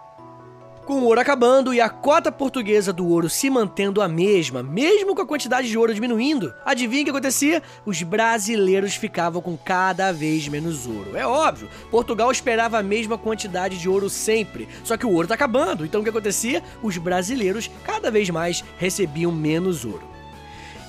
Com 0.84 1.00
o 1.00 1.04
ouro 1.04 1.18
acabando 1.18 1.72
e 1.72 1.80
a 1.80 1.88
cota 1.88 2.30
portuguesa 2.30 2.92
do 2.92 3.08
ouro 3.08 3.30
se 3.30 3.48
mantendo 3.48 4.02
a 4.02 4.08
mesma, 4.08 4.62
mesmo 4.62 5.14
com 5.14 5.22
a 5.22 5.26
quantidade 5.26 5.66
de 5.66 5.78
ouro 5.78 5.94
diminuindo, 5.94 6.52
adivinha 6.62 7.00
o 7.00 7.04
que 7.06 7.10
acontecia? 7.10 7.62
Os 7.86 8.02
brasileiros 8.02 8.94
ficavam 8.94 9.40
com 9.40 9.56
cada 9.56 10.12
vez 10.12 10.46
menos 10.46 10.86
ouro. 10.86 11.16
É 11.16 11.26
óbvio, 11.26 11.70
Portugal 11.90 12.30
esperava 12.30 12.78
a 12.78 12.82
mesma 12.82 13.16
quantidade 13.16 13.78
de 13.78 13.88
ouro 13.88 14.10
sempre, 14.10 14.68
só 14.84 14.98
que 14.98 15.06
o 15.06 15.10
ouro 15.10 15.22
está 15.22 15.34
acabando, 15.34 15.86
então 15.86 16.02
o 16.02 16.04
que 16.04 16.10
acontecia? 16.10 16.62
Os 16.82 16.98
brasileiros 16.98 17.70
cada 17.82 18.10
vez 18.10 18.28
mais 18.28 18.62
recebiam 18.76 19.32
menos 19.32 19.86
ouro. 19.86 20.06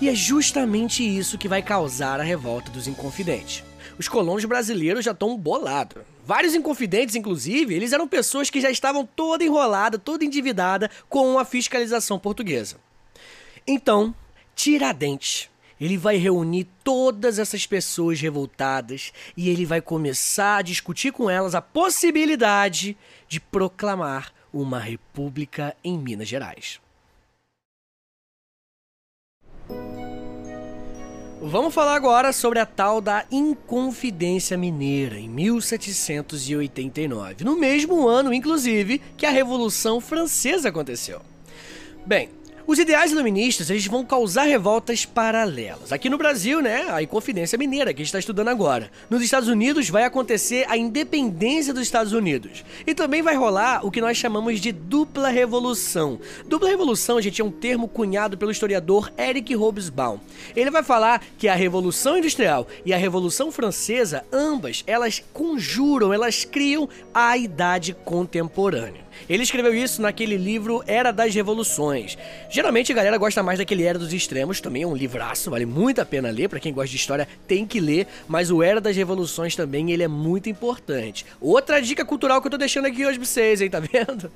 E 0.01 0.10
é 0.10 0.13
justamente 0.13 1.03
isso 1.03 1.38
que 1.38 1.47
vai 1.47 1.62
causar 1.62 2.19
a 2.19 2.23
revolta 2.23 2.69
dos 2.69 2.86
inconfidentes. 2.86 3.63
Os 3.97 4.10
colonos 4.10 4.43
brasileiros 4.43 5.05
já 5.05 5.12
estão 5.12 5.38
bolados. 5.38 6.03
Vários 6.25 6.53
inconfidentes, 6.53 7.15
inclusive, 7.15 7.73
eles 7.73 7.93
eram 7.93 8.08
pessoas 8.08 8.49
que 8.49 8.60
já 8.60 8.69
estavam 8.69 9.05
toda 9.05 9.43
enrolada, 9.43 9.97
toda 9.97 10.25
endividada 10.25 10.91
com 11.08 11.39
a 11.39 11.45
fiscalização 11.45 12.19
portuguesa. 12.19 12.77
Então, 13.65 14.13
Tiradentes, 14.53 15.49
ele 15.79 15.97
vai 15.97 16.17
reunir 16.17 16.67
todas 16.84 17.39
essas 17.39 17.65
pessoas 17.65 18.19
revoltadas 18.19 19.13
e 19.38 19.49
ele 19.49 19.65
vai 19.65 19.79
começar 19.79 20.58
a 20.58 20.62
discutir 20.62 21.13
com 21.13 21.29
elas 21.29 21.55
a 21.55 21.62
possibilidade 21.62 22.97
de 23.29 23.39
proclamar 23.39 24.34
uma 24.51 24.79
república 24.79 25.75
em 25.84 25.97
Minas 25.97 26.27
Gerais. 26.27 26.84
Vamos 31.41 31.73
falar 31.73 31.95
agora 31.95 32.34
sobre 32.34 32.60
a 32.60 32.65
tal 32.65 32.99
da 32.99 33.23
Inconfidência 33.32 34.58
Mineira, 34.58 35.19
em 35.19 35.30
1789, 35.30 37.43
no 37.43 37.56
mesmo 37.56 38.08
ano, 38.08 38.34
inclusive, 38.34 38.99
que 39.15 39.25
a 39.25 39.30
Revolução 39.30 40.01
Francesa 40.01 40.69
aconteceu. 40.69 41.21
Bem, 42.06 42.30
os 42.67 42.80
ideais 42.80 43.12
iluministas 43.12 43.69
eles 43.69 43.86
vão 43.86 44.04
causar 44.04 44.43
revoltas 44.43 45.06
paralelas. 45.06 45.91
Aqui 45.91 46.10
no 46.10 46.17
Brasil, 46.17 46.62
né, 46.62 46.86
a 46.89 47.01
Inconfidência 47.01 47.58
Mineira, 47.58 47.93
que 47.93 48.01
a 48.01 48.04
gente 48.04 48.08
está 48.08 48.19
estudando 48.19 48.47
agora. 48.47 48.91
Nos 49.10 49.21
Estados 49.21 49.47
Unidos 49.47 49.89
vai 49.89 50.04
acontecer 50.04 50.65
a 50.67 50.75
independência 50.75 51.73
dos 51.73 51.84
Estados 51.84 52.13
Unidos. 52.13 52.63
E 52.86 52.95
também 52.95 53.21
vai 53.21 53.36
rolar 53.36 53.86
o 53.86 53.91
que 53.91 54.01
nós 54.01 54.17
chamamos 54.17 54.60
de 54.60 54.71
dupla 54.71 55.30
revolução. 55.30 56.19
Dupla 56.47 56.69
revolução, 56.69 57.21
gente, 57.21 57.41
é 57.41 57.45
um 57.45 57.51
termo 57.51 57.88
cunhado 57.88 58.38
pelo 58.38 58.51
historiador 58.51 59.12
Eric 59.17 59.56
Hobsbawm. 59.56 60.19
Ele 60.56 60.71
vai 60.71 60.84
falar 60.84 61.21
que 61.38 61.47
a 61.47 61.56
Revolução 61.56 62.17
Industrial 62.17 62.67
e 62.86 62.93
a 62.93 62.97
Revolução 62.97 63.51
Francesa, 63.51 64.25
ambas, 64.32 64.84
elas 64.88 65.23
conjuram, 65.34 66.13
elas 66.13 66.43
criam 66.43 66.89
a 67.13 67.38
Idade 67.38 67.93
Contemporânea. 67.93 69.04
Ele 69.30 69.43
escreveu 69.43 69.73
isso 69.73 70.01
naquele 70.01 70.38
livro 70.38 70.84
Era 70.88 71.12
das 71.12 71.34
Revoluções. 71.34 72.17
Geralmente 72.49 72.91
a 72.91 72.95
galera 72.95 73.17
gosta 73.17 73.41
mais 73.41 73.60
daquele 73.60 73.84
Era 73.84 73.99
dos 73.99 74.13
Extremos, 74.13 74.62
também 74.62 74.84
é 74.84 74.88
um 74.88 74.95
livraço, 74.95 75.49
vale 75.49 75.65
muito 75.65 76.01
a 76.01 76.06
pena 76.06 76.30
ler, 76.30 76.49
para 76.49 76.60
quem 76.60 76.73
gosta 76.73 76.89
de 76.89 76.97
história 76.97 77.28
tem 77.47 77.65
que 77.65 77.80
ler, 77.80 78.08
mas 78.28 78.51
o 78.51 78.62
Era 78.63 78.82
das 78.82 78.95
Revoluções 78.95 79.56
também, 79.56 79.91
ele 79.91 80.04
é 80.04 80.08
muito 80.08 80.49
importante. 80.49 81.25
Outra 81.39 81.82
dica 81.82 82.06
cultural 82.06 82.41
que 82.41 82.47
eu 82.47 82.51
tô 82.51 82.58
deixando 82.58 82.86
aqui 82.86 83.06
hoje 83.06 83.17
pra 83.17 83.25
vocês, 83.25 83.62
hein, 83.62 83.69
tá 83.69 83.80
vendo? 83.80 84.32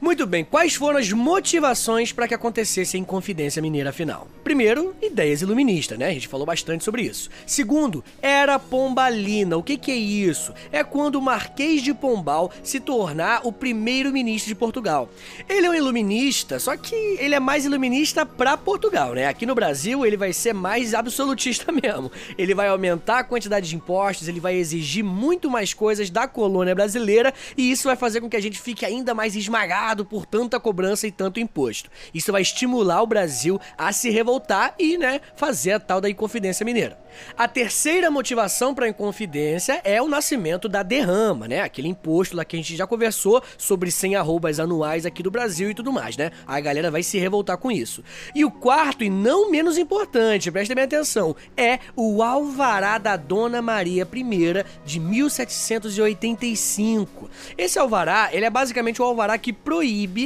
Muito 0.00 0.26
bem, 0.26 0.42
quais 0.42 0.74
foram 0.74 0.98
as 0.98 1.12
motivações 1.12 2.10
para 2.10 2.26
que 2.26 2.32
acontecesse 2.32 2.96
a 2.96 3.00
Inconfidência 3.00 3.60
Mineira 3.60 3.92
final? 3.92 4.26
Primeiro, 4.42 4.96
ideias 5.02 5.42
iluministas, 5.42 5.98
né? 5.98 6.06
A 6.06 6.12
gente 6.14 6.26
falou 6.26 6.46
bastante 6.46 6.82
sobre 6.82 7.02
isso. 7.02 7.28
Segundo, 7.46 8.02
era 8.22 8.58
pombalina. 8.58 9.58
O 9.58 9.62
que, 9.62 9.76
que 9.76 9.90
é 9.90 9.94
isso? 9.94 10.54
É 10.72 10.82
quando 10.82 11.16
o 11.16 11.22
Marquês 11.22 11.82
de 11.82 11.92
Pombal 11.92 12.50
se 12.62 12.80
tornar 12.80 13.42
o 13.44 13.52
primeiro 13.52 14.10
ministro 14.10 14.48
de 14.48 14.54
Portugal. 14.54 15.10
Ele 15.46 15.66
é 15.66 15.70
um 15.70 15.74
iluminista, 15.74 16.58
só 16.58 16.78
que 16.78 16.94
ele 16.94 17.34
é 17.34 17.40
mais 17.40 17.66
iluminista 17.66 18.24
para 18.24 18.56
Portugal, 18.56 19.12
né? 19.12 19.26
Aqui 19.26 19.44
no 19.44 19.54
Brasil 19.54 20.06
ele 20.06 20.16
vai 20.16 20.32
ser 20.32 20.54
mais 20.54 20.94
absolutista 20.94 21.70
mesmo. 21.76 22.10
Ele 22.38 22.54
vai 22.54 22.68
aumentar 22.68 23.18
a 23.18 23.24
quantidade 23.24 23.68
de 23.68 23.76
impostos, 23.76 24.28
ele 24.28 24.40
vai 24.40 24.56
exigir 24.56 25.04
muito 25.04 25.50
mais 25.50 25.74
coisas 25.74 26.08
da 26.08 26.26
colônia 26.26 26.74
brasileira 26.74 27.34
e 27.54 27.70
isso 27.70 27.86
vai 27.86 27.96
fazer 27.96 28.22
com 28.22 28.30
que 28.30 28.36
a 28.36 28.42
gente 28.42 28.58
fique 28.58 28.86
ainda 28.86 29.12
mais 29.12 29.36
esmagado 29.36 29.89
por 30.04 30.26
tanta 30.26 30.58
cobrança 30.58 31.06
e 31.06 31.12
tanto 31.12 31.40
imposto. 31.40 31.90
Isso 32.14 32.32
vai 32.32 32.42
estimular 32.42 33.02
o 33.02 33.06
Brasil 33.06 33.60
a 33.76 33.92
se 33.92 34.10
revoltar 34.10 34.74
e, 34.78 34.96
né, 34.96 35.20
fazer 35.36 35.72
a 35.72 35.80
tal 35.80 36.00
da 36.00 36.08
Inconfidência 36.08 36.64
Mineira. 36.64 36.98
A 37.36 37.46
terceira 37.48 38.10
motivação 38.10 38.74
para 38.74 38.86
a 38.86 38.88
Inconfidência 38.88 39.80
é 39.84 40.00
o 40.00 40.08
nascimento 40.08 40.66
da 40.68 40.82
derrama, 40.82 41.46
né? 41.48 41.60
Aquele 41.60 41.88
imposto 41.88 42.34
lá 42.36 42.44
que 42.44 42.56
a 42.56 42.58
gente 42.58 42.76
já 42.76 42.86
conversou 42.86 43.42
sobre 43.58 43.90
100 43.90 44.14
arrobas 44.16 44.60
anuais 44.60 45.04
aqui 45.04 45.22
do 45.22 45.30
Brasil 45.30 45.70
e 45.70 45.74
tudo 45.74 45.92
mais, 45.92 46.16
né? 46.16 46.30
A 46.46 46.58
galera 46.60 46.90
vai 46.90 47.02
se 47.02 47.18
revoltar 47.18 47.58
com 47.58 47.70
isso. 47.70 48.02
E 48.34 48.42
o 48.44 48.50
quarto, 48.50 49.04
e 49.04 49.10
não 49.10 49.50
menos 49.50 49.76
importante, 49.78 50.50
prestem 50.50 50.74
bem 50.74 50.84
atenção, 50.84 51.36
é 51.56 51.78
o 51.96 52.22
Alvará 52.22 52.98
da 52.98 53.16
Dona 53.16 53.62
Maria 53.62 54.06
I 54.12 54.64
de 54.84 55.00
1785. 55.00 57.30
Esse 57.56 57.78
alvará, 57.78 58.28
ele 58.32 58.44
é 58.44 58.50
basicamente 58.50 59.00
o 59.00 59.04
alvará 59.04 59.38
que 59.38 59.52
proíbe 59.52 59.79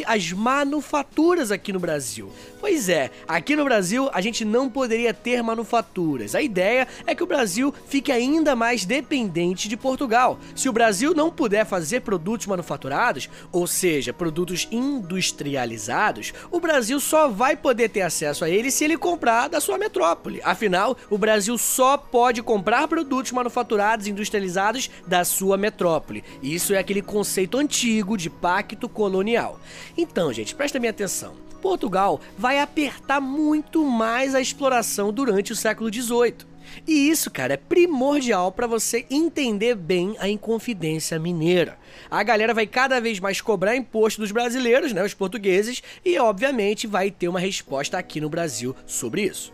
as 0.06 0.32
manufaturas 0.32 1.50
aqui 1.50 1.72
no 1.72 1.78
Brasil. 1.78 2.32
Pois 2.64 2.88
é, 2.88 3.10
aqui 3.28 3.54
no 3.54 3.62
Brasil 3.62 4.08
a 4.10 4.22
gente 4.22 4.42
não 4.42 4.70
poderia 4.70 5.12
ter 5.12 5.42
manufaturas. 5.42 6.34
A 6.34 6.40
ideia 6.40 6.88
é 7.06 7.14
que 7.14 7.22
o 7.22 7.26
Brasil 7.26 7.74
fique 7.88 8.10
ainda 8.10 8.56
mais 8.56 8.86
dependente 8.86 9.68
de 9.68 9.76
Portugal. 9.76 10.38
Se 10.56 10.66
o 10.66 10.72
Brasil 10.72 11.12
não 11.12 11.30
puder 11.30 11.66
fazer 11.66 12.00
produtos 12.00 12.46
manufaturados, 12.46 13.28
ou 13.52 13.66
seja, 13.66 14.14
produtos 14.14 14.66
industrializados, 14.72 16.32
o 16.50 16.58
Brasil 16.58 16.98
só 17.00 17.28
vai 17.28 17.54
poder 17.54 17.90
ter 17.90 18.00
acesso 18.00 18.46
a 18.46 18.48
eles 18.48 18.72
se 18.72 18.82
ele 18.82 18.96
comprar 18.96 19.48
da 19.48 19.60
sua 19.60 19.76
metrópole. 19.76 20.40
Afinal, 20.42 20.96
o 21.10 21.18
Brasil 21.18 21.58
só 21.58 21.98
pode 21.98 22.42
comprar 22.42 22.88
produtos 22.88 23.30
manufaturados 23.30 24.06
industrializados 24.06 24.90
da 25.06 25.22
sua 25.22 25.58
metrópole. 25.58 26.24
Isso 26.42 26.72
é 26.72 26.78
aquele 26.78 27.02
conceito 27.02 27.58
antigo 27.58 28.16
de 28.16 28.30
pacto 28.30 28.88
colonial. 28.88 29.60
Então, 29.98 30.32
gente, 30.32 30.54
presta 30.54 30.80
bem 30.80 30.88
atenção. 30.88 31.44
Portugal 31.64 32.20
vai 32.36 32.60
apertar 32.60 33.22
muito 33.22 33.86
mais 33.86 34.34
a 34.34 34.40
exploração 34.40 35.10
durante 35.10 35.50
o 35.50 35.56
século 35.56 35.90
XVIII. 35.90 36.46
E 36.86 37.08
isso, 37.08 37.30
cara, 37.30 37.54
é 37.54 37.56
primordial 37.56 38.52
para 38.52 38.66
você 38.66 39.06
entender 39.10 39.74
bem 39.74 40.14
a 40.18 40.28
Inconfidência 40.28 41.18
Mineira. 41.18 41.78
A 42.10 42.22
galera 42.22 42.52
vai 42.52 42.66
cada 42.66 43.00
vez 43.00 43.18
mais 43.18 43.40
cobrar 43.40 43.74
imposto 43.74 44.20
dos 44.20 44.30
brasileiros, 44.30 44.92
né, 44.92 45.02
os 45.02 45.14
portugueses, 45.14 45.82
e 46.04 46.18
obviamente 46.18 46.86
vai 46.86 47.10
ter 47.10 47.28
uma 47.28 47.40
resposta 47.40 47.96
aqui 47.96 48.20
no 48.20 48.28
Brasil 48.28 48.76
sobre 48.86 49.22
isso. 49.22 49.50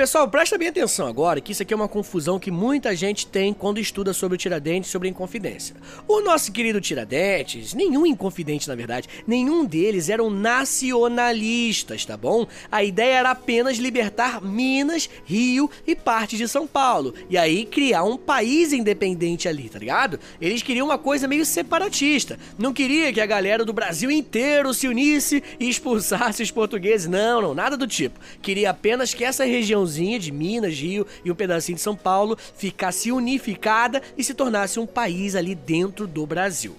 Pessoal, 0.00 0.26
presta 0.26 0.56
bem 0.56 0.68
atenção 0.68 1.06
agora, 1.06 1.42
que 1.42 1.52
isso 1.52 1.62
aqui 1.62 1.74
é 1.74 1.76
uma 1.76 1.86
confusão 1.86 2.38
que 2.38 2.50
muita 2.50 2.96
gente 2.96 3.26
tem 3.26 3.52
quando 3.52 3.78
estuda 3.78 4.14
sobre 4.14 4.34
o 4.34 4.38
Tiradentes 4.38 4.90
sobre 4.90 5.08
a 5.08 5.10
Inconfidência. 5.10 5.76
O 6.08 6.22
nosso 6.22 6.50
querido 6.52 6.80
Tiradentes, 6.80 7.74
nenhum 7.74 8.06
Inconfidente 8.06 8.66
na 8.66 8.74
verdade, 8.74 9.10
nenhum 9.26 9.62
deles 9.62 10.08
eram 10.08 10.30
nacionalistas, 10.30 12.06
tá 12.06 12.16
bom? 12.16 12.46
A 12.72 12.82
ideia 12.82 13.16
era 13.16 13.32
apenas 13.32 13.76
libertar 13.76 14.40
Minas, 14.40 15.06
Rio 15.22 15.70
e 15.86 15.94
parte 15.94 16.38
de 16.38 16.48
São 16.48 16.66
Paulo, 16.66 17.12
e 17.28 17.36
aí 17.36 17.66
criar 17.66 18.04
um 18.04 18.16
país 18.16 18.72
independente 18.72 19.48
ali, 19.48 19.68
tá 19.68 19.78
ligado? 19.78 20.18
Eles 20.40 20.62
queriam 20.62 20.86
uma 20.86 20.96
coisa 20.96 21.28
meio 21.28 21.44
separatista, 21.44 22.38
não 22.58 22.72
queria 22.72 23.12
que 23.12 23.20
a 23.20 23.26
galera 23.26 23.66
do 23.66 23.74
Brasil 23.74 24.10
inteiro 24.10 24.72
se 24.72 24.88
unisse 24.88 25.42
e 25.60 25.68
expulsasse 25.68 26.42
os 26.42 26.50
portugueses, 26.50 27.06
não, 27.06 27.42
não, 27.42 27.52
nada 27.52 27.76
do 27.76 27.86
tipo. 27.86 28.18
Queria 28.40 28.70
apenas 28.70 29.12
que 29.12 29.26
essa 29.26 29.44
região 29.44 29.89
regiãozinha 29.90 30.18
de 30.18 30.30
Minas, 30.30 30.78
Rio 30.78 31.06
e 31.24 31.30
um 31.30 31.34
pedacinho 31.34 31.76
de 31.76 31.82
São 31.82 31.96
Paulo 31.96 32.38
ficasse 32.56 33.10
unificada 33.10 34.00
e 34.16 34.22
se 34.22 34.34
tornasse 34.34 34.78
um 34.78 34.86
país 34.86 35.34
ali 35.34 35.54
dentro 35.54 36.06
do 36.06 36.24
Brasil. 36.24 36.76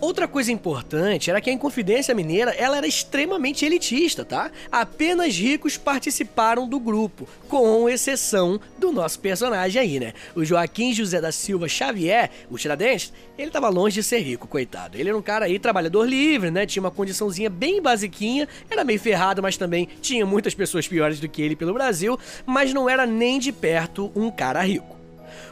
Outra 0.00 0.26
coisa 0.26 0.50
importante 0.50 1.28
era 1.28 1.42
que 1.42 1.50
a 1.50 1.52
Inconfidência 1.52 2.14
Mineira 2.14 2.52
ela 2.52 2.78
era 2.78 2.86
extremamente 2.86 3.66
elitista, 3.66 4.24
tá? 4.24 4.50
Apenas 4.72 5.36
ricos 5.36 5.76
participaram 5.76 6.66
do 6.66 6.80
grupo, 6.80 7.28
com 7.48 7.86
exceção 7.86 8.58
do 8.78 8.90
nosso 8.92 9.20
personagem 9.20 9.80
aí, 9.80 10.00
né? 10.00 10.14
O 10.34 10.42
Joaquim 10.42 10.94
José 10.94 11.20
da 11.20 11.30
Silva 11.30 11.68
Xavier, 11.68 12.30
o 12.50 12.56
Tiradentes, 12.56 13.12
ele 13.36 13.50
tava 13.50 13.68
longe 13.68 13.96
de 13.96 14.02
ser 14.02 14.20
rico, 14.20 14.48
coitado. 14.48 14.96
Ele 14.96 15.10
era 15.10 15.18
um 15.18 15.22
cara 15.22 15.44
aí 15.44 15.58
trabalhador 15.58 16.08
livre, 16.08 16.50
né? 16.50 16.64
Tinha 16.64 16.82
uma 16.82 16.90
condiçãozinha 16.90 17.50
bem 17.50 17.82
basiquinha, 17.82 18.48
era 18.70 18.84
meio 18.84 18.98
ferrado, 18.98 19.42
mas 19.42 19.58
também 19.58 19.86
tinha 20.00 20.24
muitas 20.24 20.54
pessoas 20.54 20.88
piores 20.88 21.20
do 21.20 21.28
que 21.28 21.42
ele 21.42 21.54
pelo 21.54 21.74
Brasil, 21.74 22.18
mas 22.46 22.72
não 22.72 22.88
era 22.88 23.04
nem 23.04 23.38
de 23.38 23.52
perto 23.52 24.10
um 24.16 24.30
cara 24.30 24.62
rico. 24.62 24.99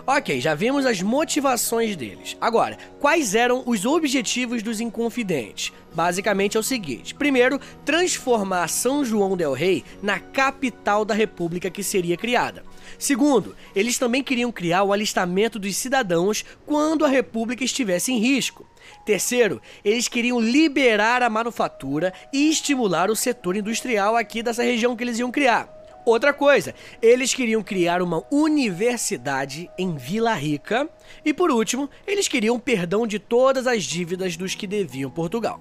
Ok, 0.07 0.40
já 0.40 0.55
vimos 0.55 0.87
as 0.87 1.03
motivações 1.03 1.96
deles. 1.96 2.37
Agora, 2.40 2.77
quais 3.01 3.35
eram 3.35 3.62
os 3.66 3.85
objetivos 3.85 4.62
dos 4.62 4.81
Inconfidentes? 4.81 5.72
Basicamente 5.94 6.57
é 6.57 6.61
o 6.61 6.62
seguinte: 6.62 7.14
primeiro, 7.14 7.61
transformar 7.85 8.68
São 8.68 9.05
João 9.05 9.37
del 9.37 9.53
Rei 9.53 9.85
na 10.03 10.18
capital 10.18 11.05
da 11.05 11.14
república 11.14 11.70
que 11.70 11.83
seria 11.83 12.16
criada. 12.16 12.62
Segundo, 12.98 13.55
eles 13.74 13.98
também 13.98 14.22
queriam 14.22 14.51
criar 14.51 14.83
o 14.83 14.92
alistamento 14.92 15.59
dos 15.59 15.77
cidadãos 15.77 16.44
quando 16.64 17.05
a 17.05 17.09
república 17.09 17.64
estivesse 17.64 18.12
em 18.12 18.18
risco. 18.18 18.66
Terceiro, 19.05 19.61
eles 19.85 20.09
queriam 20.09 20.40
liberar 20.40 21.22
a 21.22 21.31
manufatura 21.31 22.12
e 22.33 22.48
estimular 22.48 23.11
o 23.11 23.16
setor 23.16 23.57
industrial 23.57 24.16
aqui 24.16 24.42
dessa 24.42 24.62
região 24.62 24.96
que 24.96 25.05
eles 25.05 25.18
iam 25.18 25.31
criar. 25.31 25.78
Outra 26.09 26.33
coisa, 26.33 26.75
eles 27.03 27.35
queriam 27.35 27.62
criar 27.62 28.01
uma 28.01 28.25
universidade 28.31 29.71
em 29.77 29.94
Vila 29.94 30.33
Rica. 30.33 30.88
E 31.23 31.35
por 31.35 31.51
último, 31.51 31.90
eles 32.07 32.27
queriam 32.27 32.59
perdão 32.59 33.07
de 33.07 33.18
todas 33.18 33.66
as 33.66 33.85
dívidas 33.85 34.35
dos 34.35 34.55
que 34.55 34.66
deviam 34.66 35.11
Portugal. 35.11 35.61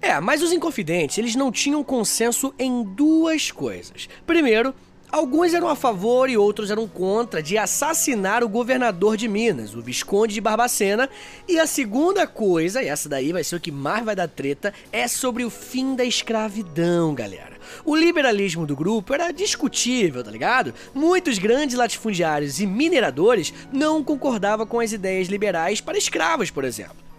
É, 0.00 0.18
mas 0.20 0.42
os 0.42 0.52
Inconfidentes, 0.52 1.18
eles 1.18 1.36
não 1.36 1.52
tinham 1.52 1.84
consenso 1.84 2.54
em 2.58 2.82
duas 2.82 3.50
coisas. 3.50 4.08
Primeiro, 4.26 4.74
Alguns 5.10 5.52
eram 5.52 5.68
a 5.68 5.76
favor 5.76 6.30
e 6.30 6.38
outros 6.38 6.70
eram 6.70 6.88
contra 6.88 7.42
de 7.42 7.58
assassinar 7.58 8.42
o 8.42 8.48
governador 8.48 9.14
de 9.14 9.28
Minas, 9.28 9.74
o 9.74 9.82
Visconde 9.82 10.32
de 10.32 10.40
Barbacena. 10.40 11.06
E 11.46 11.60
a 11.60 11.66
segunda 11.66 12.26
coisa, 12.26 12.82
e 12.82 12.88
essa 12.88 13.10
daí 13.10 13.30
vai 13.30 13.44
ser 13.44 13.56
o 13.56 13.60
que 13.60 13.70
mais 13.70 14.02
vai 14.02 14.16
dar 14.16 14.26
treta, 14.26 14.72
é 14.90 15.06
sobre 15.06 15.44
o 15.44 15.50
fim 15.50 15.94
da 15.94 16.02
escravidão, 16.02 17.14
galera. 17.14 17.51
O 17.84 17.96
liberalismo 17.96 18.66
do 18.66 18.76
grupo 18.76 19.14
era 19.14 19.32
discutível, 19.32 20.22
tá 20.22 20.30
ligado? 20.30 20.74
Muitos 20.94 21.38
grandes 21.38 21.76
latifundiários 21.76 22.60
e 22.60 22.66
mineradores 22.66 23.52
não 23.72 24.02
concordavam 24.02 24.66
com 24.66 24.80
as 24.80 24.92
ideias 24.92 25.28
liberais 25.28 25.80
para 25.80 25.98
escravos, 25.98 26.50
por 26.50 26.64
exemplo. 26.64 27.11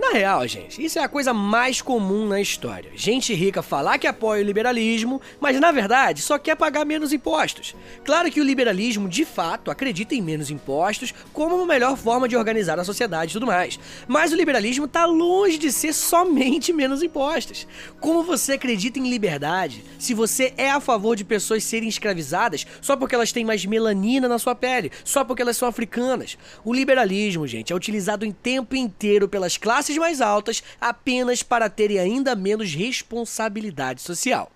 Na 0.00 0.12
real, 0.12 0.48
gente, 0.48 0.82
isso 0.82 0.98
é 0.98 1.02
a 1.02 1.08
coisa 1.08 1.34
mais 1.34 1.82
comum 1.82 2.26
na 2.26 2.40
história. 2.40 2.90
Gente 2.96 3.34
rica 3.34 3.60
falar 3.60 3.98
que 3.98 4.06
apoia 4.06 4.42
o 4.42 4.46
liberalismo, 4.46 5.20
mas 5.38 5.60
na 5.60 5.70
verdade 5.70 6.22
só 6.22 6.38
quer 6.38 6.56
pagar 6.56 6.86
menos 6.86 7.12
impostos. 7.12 7.76
Claro 8.02 8.30
que 8.30 8.40
o 8.40 8.44
liberalismo, 8.44 9.10
de 9.10 9.26
fato, 9.26 9.70
acredita 9.70 10.14
em 10.14 10.22
menos 10.22 10.50
impostos 10.50 11.12
como 11.34 11.54
uma 11.54 11.66
melhor 11.66 11.98
forma 11.98 12.26
de 12.26 12.34
organizar 12.34 12.78
a 12.78 12.84
sociedade 12.84 13.32
e 13.32 13.34
tudo 13.34 13.46
mais. 13.46 13.78
Mas 14.08 14.32
o 14.32 14.36
liberalismo 14.36 14.86
está 14.86 15.04
longe 15.04 15.58
de 15.58 15.70
ser 15.70 15.92
somente 15.92 16.72
menos 16.72 17.02
impostos. 17.02 17.66
Como 18.00 18.22
você 18.22 18.54
acredita 18.54 18.98
em 18.98 19.10
liberdade 19.10 19.84
se 19.98 20.14
você 20.14 20.54
é 20.56 20.70
a 20.70 20.80
favor 20.80 21.14
de 21.14 21.24
pessoas 21.24 21.62
serem 21.62 21.90
escravizadas 21.90 22.66
só 22.80 22.96
porque 22.96 23.14
elas 23.14 23.32
têm 23.32 23.44
mais 23.44 23.66
melanina 23.66 24.26
na 24.26 24.38
sua 24.38 24.54
pele, 24.54 24.90
só 25.04 25.24
porque 25.24 25.42
elas 25.42 25.58
são 25.58 25.68
africanas? 25.68 26.38
O 26.64 26.72
liberalismo, 26.72 27.46
gente, 27.46 27.70
é 27.70 27.76
utilizado 27.76 28.24
em 28.24 28.32
tempo 28.32 28.74
inteiro 28.74 29.28
pelas 29.28 29.58
classes 29.58 29.89
classes 29.90 29.98
mais 29.98 30.20
altas 30.20 30.62
apenas 30.80 31.42
para 31.42 31.68
terem 31.68 31.98
ainda 31.98 32.36
menos 32.36 32.72
responsabilidade 32.72 34.00
social. 34.00 34.50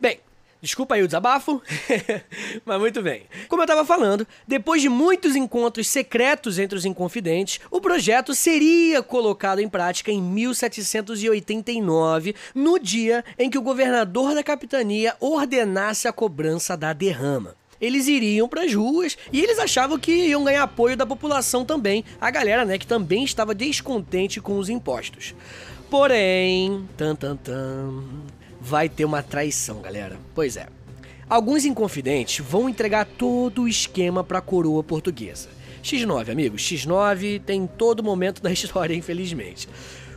Bem, 0.00 0.20
Desculpa 0.60 0.96
aí 0.96 1.04
o 1.04 1.06
desabafo, 1.06 1.62
mas 2.66 2.80
muito 2.80 3.00
bem. 3.00 3.26
Como 3.46 3.62
eu 3.62 3.64
estava 3.64 3.84
falando, 3.84 4.26
depois 4.44 4.82
de 4.82 4.88
muitos 4.88 5.36
encontros 5.36 5.86
secretos 5.86 6.58
entre 6.58 6.76
os 6.76 6.84
inconfidentes, 6.84 7.60
o 7.70 7.80
projeto 7.80 8.34
seria 8.34 9.00
colocado 9.00 9.60
em 9.60 9.68
prática 9.68 10.10
em 10.10 10.20
1789, 10.20 12.34
no 12.56 12.76
dia 12.76 13.24
em 13.38 13.48
que 13.48 13.56
o 13.56 13.62
governador 13.62 14.34
da 14.34 14.42
capitania 14.42 15.14
ordenasse 15.20 16.08
a 16.08 16.12
cobrança 16.12 16.76
da 16.76 16.92
derrama 16.92 17.54
eles 17.80 18.08
iriam 18.08 18.48
para 18.48 18.62
as 18.62 18.74
ruas 18.74 19.16
e 19.32 19.40
eles 19.40 19.58
achavam 19.58 19.98
que 19.98 20.12
iam 20.12 20.44
ganhar 20.44 20.62
apoio 20.62 20.96
da 20.96 21.06
população 21.06 21.64
também, 21.64 22.04
a 22.20 22.30
galera, 22.30 22.64
né, 22.64 22.78
que 22.78 22.86
também 22.86 23.24
estava 23.24 23.54
descontente 23.54 24.40
com 24.40 24.58
os 24.58 24.68
impostos. 24.68 25.34
Porém, 25.90 26.86
tan 26.96 27.14
tan 27.14 27.36
tan, 27.36 28.04
vai 28.60 28.88
ter 28.88 29.04
uma 29.04 29.22
traição, 29.22 29.80
galera. 29.80 30.18
Pois 30.34 30.56
é. 30.56 30.66
Alguns 31.28 31.64
inconfidentes 31.64 32.44
vão 32.44 32.68
entregar 32.68 33.04
todo 33.04 33.62
o 33.62 33.68
esquema 33.68 34.24
para 34.24 34.38
a 34.38 34.42
coroa 34.42 34.82
portuguesa. 34.82 35.48
X9, 35.82 36.30
amigos, 36.30 36.62
X9 36.62 37.40
tem 37.42 37.66
todo 37.66 38.02
momento 38.02 38.42
da 38.42 38.50
história, 38.52 38.94
infelizmente. 38.94 39.68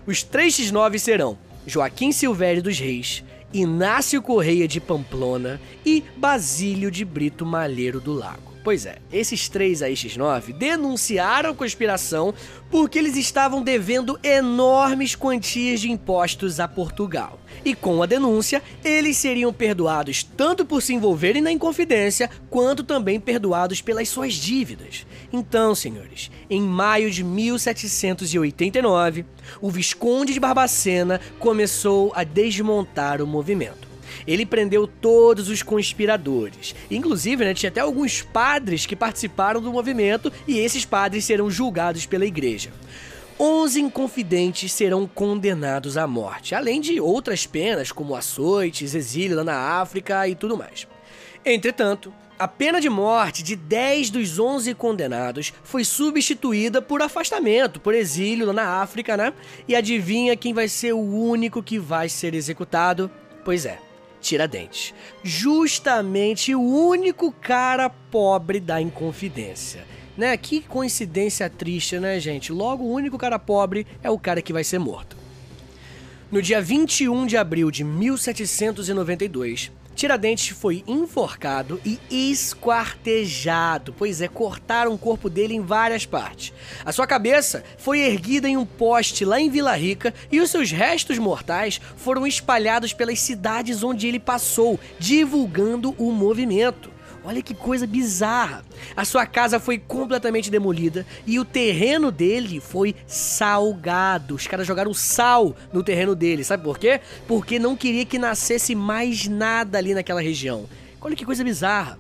Os 0.06 0.24
três 0.24 0.58
X9 0.58 0.98
serão 0.98 1.38
Joaquim 1.66 2.12
Silvério 2.12 2.64
dos 2.64 2.80
Reis, 2.80 3.24
Inácio 3.54 4.22
Correia 4.22 4.68
de 4.68 4.80
Pamplona 4.80 5.60
e 5.86 6.04
Basílio 6.16 6.90
de 6.90 7.04
Brito 7.04 7.46
Malheiro 7.46 8.00
do 8.00 8.14
Lago. 8.14 8.51
Pois 8.64 8.86
é, 8.86 8.98
esses 9.12 9.50
três 9.50 9.82
AX9 9.82 10.54
denunciaram 10.54 11.50
a 11.50 11.56
conspiração 11.56 12.34
porque 12.70 13.00
eles 13.00 13.18
estavam 13.18 13.64
devendo 13.64 14.20
enormes 14.24 15.16
quantias 15.16 15.82
de 15.82 15.92
impostos 15.92 16.60
a 16.60 16.68
Portugal. 16.68 17.40
E 17.66 17.74
com 17.74 18.04
a 18.04 18.06
denúncia, 18.06 18.62
eles 18.84 19.18
seriam 19.18 19.52
perdoados 19.52 20.24
tanto 20.24 20.64
por 20.64 20.82
se 20.82 20.94
envolverem 20.94 21.42
na 21.42 21.52
Inconfidência, 21.52 22.30
quanto 22.50 22.84
também 22.84 23.20
perdoados 23.20 23.82
pelas 23.82 24.10
suas 24.10 24.36
dívidas. 24.36 25.06
Então, 25.34 25.74
senhores, 25.74 26.30
em 26.50 26.62
maio 26.62 27.10
de 27.10 27.24
1789, 27.24 29.26
o 29.60 29.70
Visconde 29.70 30.34
de 30.34 30.40
Barbacena 30.40 31.20
começou 31.40 32.12
a 32.16 32.24
desmontar 32.24 33.22
o 33.22 33.28
movimento. 33.28 33.91
Ele 34.28 34.46
prendeu 34.46 34.88
todos 34.88 35.50
os 35.50 35.64
conspiradores. 35.64 36.76
Inclusive, 36.90 37.46
né, 37.46 37.54
tinha 37.54 37.70
até 37.70 37.82
alguns 37.82 38.22
padres 38.22 38.86
que 38.86 38.96
participaram 38.96 39.62
do 39.62 39.72
movimento 39.72 40.32
e 40.48 40.60
esses 40.60 40.86
padres 40.86 41.26
serão 41.26 41.50
julgados 41.50 42.06
pela 42.06 42.26
igreja. 42.26 42.72
Onze 43.40 43.82
inconfidentes 43.82 44.72
serão 44.72 45.08
condenados 45.08 45.98
à 45.98 46.06
morte, 46.06 46.54
além 46.54 46.80
de 46.80 47.02
outras 47.02 47.48
penas 47.48 47.92
como 47.92 48.16
açoites, 48.16 48.94
exílio 48.94 49.38
lá 49.38 49.44
na 49.44 49.58
África 49.82 50.28
e 50.28 50.36
tudo 50.36 50.56
mais. 50.56 50.88
Entretanto, 51.44 52.14
a 52.38 52.48
pena 52.48 52.80
de 52.80 52.90
morte 52.90 53.44
de 53.44 53.56
10 53.56 54.10
dos 54.10 54.40
11 54.40 54.74
condenados 54.76 55.54
foi 55.64 55.84
substituída 55.84 56.82
por 56.82 57.02
afastamento, 57.02 57.80
por 57.80 57.94
exílio 57.94 58.48
lá 58.48 58.54
na 58.54 58.82
África, 58.82 59.16
né? 59.16 59.34
E 59.68 59.76
adivinha 59.76 60.36
quem 60.36 60.54
vai 60.54 60.68
ser 60.68 60.94
o 60.94 61.00
único 61.00 61.64
que 61.64 61.78
vai 61.78 62.10
ser 62.10 62.34
executado? 62.34 63.10
Pois 63.44 63.66
é, 63.66 63.80
Tiradentes. 64.22 64.94
Justamente 65.24 66.56
o 66.56 66.62
único 66.62 67.32
cara 67.32 67.90
pobre 67.90 68.60
da 68.60 68.80
Inconfidência. 68.80 69.84
Né? 70.16 70.38
Que 70.38 70.62
coincidência 70.62 71.50
triste, 71.50 72.00
né, 72.00 72.20
gente? 72.20 72.52
Logo, 72.52 72.84
o 72.84 72.92
único 72.92 73.18
cara 73.18 73.40
pobre 73.40 73.86
é 74.04 74.10
o 74.10 74.20
cara 74.20 74.42
que 74.42 74.54
vai 74.54 74.64
ser 74.64 74.80
morto. 74.80 75.18
No 76.32 76.42
dia 76.42 76.62
21 76.62 77.26
de 77.26 77.36
abril 77.36 77.70
de 77.72 77.84
1792, 77.84 79.72
Tiradentes 79.96 80.50
foi 80.50 80.84
enforcado 80.88 81.80
e 81.86 82.00
esquartejado, 82.10 83.94
pois 83.98 84.22
é, 84.22 84.28
cortaram 84.28 84.94
o 84.94 84.98
corpo 84.98 85.30
dele 85.30 85.54
em 85.54 85.62
várias 85.62 86.06
partes. 86.06 86.54
A 86.84 86.92
sua 86.92 87.06
cabeça 87.06 87.64
foi 87.78 88.00
erguida 88.00 88.48
em 88.48 88.58
um 88.58 88.66
poste 88.66 89.26
lá 89.26 89.40
em 89.40 89.50
Vila 89.50 89.76
Rica 89.76 90.14
e 90.32 90.40
os 90.40 90.50
seus 90.50 90.72
restos 90.72 91.18
mortais 91.18 91.80
foram 91.98 92.26
espalhados 92.26 92.94
pelas 92.94 93.20
cidades 93.20 93.84
onde 93.84 94.08
ele 94.08 94.20
passou, 94.20 94.80
divulgando 94.98 95.94
o 95.98 96.12
movimento. 96.12 96.90
Olha 97.24 97.42
que 97.42 97.54
coisa 97.54 97.86
bizarra. 97.86 98.66
A 98.96 99.06
sua 99.06 99.28
casa 99.28 99.60
foi 99.60 99.78
completamente 99.78 100.50
demolida 100.50 101.06
e 101.28 101.40
o 101.40 101.46
terreno 101.46 102.12
dele 102.12 102.60
foi 102.60 102.96
salgado. 103.06 104.36
Os 104.36 104.48
caras 104.48 104.66
jogaram 104.66 104.94
sal 104.94 105.56
no 105.72 105.84
terreno 105.84 106.16
dele. 106.16 106.44
Sabe 106.44 106.64
por 106.64 106.80
quê? 106.80 107.00
Porque 107.28 107.60
não 107.60 107.76
queria 107.76 108.06
que 108.06 108.18
nascesse 108.18 108.74
mais 108.74 109.28
nada 109.28 109.78
ali 109.78 109.94
naquela 109.94 110.22
região. 110.22 110.66
Olha 111.00 111.16
que 111.16 111.26
coisa 111.26 111.44
bizarra. 111.44 112.00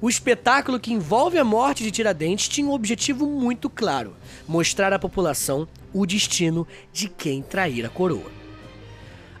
O 0.00 0.08
espetáculo 0.08 0.80
que 0.80 0.92
envolve 0.92 1.38
a 1.38 1.44
morte 1.44 1.84
de 1.84 1.90
Tiradentes 1.90 2.48
tinha 2.48 2.66
um 2.66 2.72
objetivo 2.72 3.26
muito 3.26 3.68
claro: 3.68 4.16
mostrar 4.48 4.92
à 4.92 4.98
população 4.98 5.68
o 5.92 6.06
destino 6.06 6.66
de 6.92 7.08
quem 7.08 7.42
trair 7.42 7.84
a 7.84 7.90
coroa. 7.90 8.41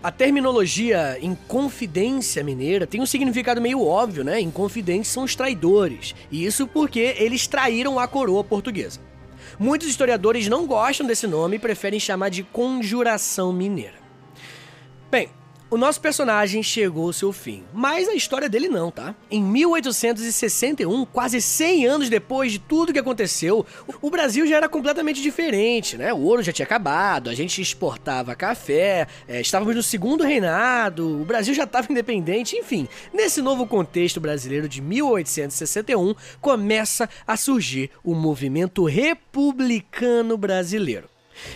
A 0.02 0.10
terminologia 0.10 1.16
Inconfidência 1.22 2.42
Mineira 2.42 2.88
tem 2.88 3.00
um 3.00 3.06
significado 3.06 3.60
meio 3.60 3.86
óbvio, 3.86 4.24
né? 4.24 4.40
Inconfidentes 4.40 5.12
são 5.12 5.22
os 5.22 5.36
traidores. 5.36 6.12
E 6.28 6.44
isso 6.44 6.66
porque 6.66 7.14
eles 7.18 7.46
traíram 7.46 8.00
a 8.00 8.08
coroa 8.08 8.42
portuguesa. 8.42 8.98
Muitos 9.60 9.86
historiadores 9.86 10.48
não 10.48 10.66
gostam 10.66 11.06
desse 11.06 11.28
nome 11.28 11.54
e 11.54 11.60
preferem 11.60 12.00
chamar 12.00 12.30
de 12.30 12.42
Conjuração 12.42 13.52
Mineira. 13.52 13.94
Bem, 15.08 15.28
o 15.72 15.78
nosso 15.78 16.02
personagem 16.02 16.62
chegou 16.62 17.06
ao 17.06 17.14
seu 17.14 17.32
fim, 17.32 17.64
mas 17.72 18.06
a 18.06 18.14
história 18.14 18.46
dele 18.46 18.68
não, 18.68 18.90
tá? 18.90 19.14
Em 19.30 19.42
1861, 19.42 21.06
quase 21.06 21.40
100 21.40 21.86
anos 21.86 22.10
depois 22.10 22.52
de 22.52 22.58
tudo 22.58 22.92
que 22.92 22.98
aconteceu, 22.98 23.64
o 24.02 24.10
Brasil 24.10 24.46
já 24.46 24.58
era 24.58 24.68
completamente 24.68 25.22
diferente, 25.22 25.96
né? 25.96 26.12
O 26.12 26.18
ouro 26.18 26.42
já 26.42 26.52
tinha 26.52 26.66
acabado, 26.66 27.30
a 27.30 27.34
gente 27.34 27.62
exportava 27.62 28.34
café, 28.34 29.06
é, 29.26 29.40
estávamos 29.40 29.74
no 29.74 29.82
segundo 29.82 30.24
reinado, 30.24 31.22
o 31.22 31.24
Brasil 31.24 31.54
já 31.54 31.64
estava 31.64 31.90
independente, 31.90 32.54
enfim. 32.54 32.86
Nesse 33.10 33.40
novo 33.40 33.66
contexto 33.66 34.20
brasileiro 34.20 34.68
de 34.68 34.82
1861, 34.82 36.14
começa 36.38 37.08
a 37.26 37.34
surgir 37.34 37.90
o 38.04 38.14
movimento 38.14 38.84
republicano 38.84 40.36
brasileiro. 40.36 41.11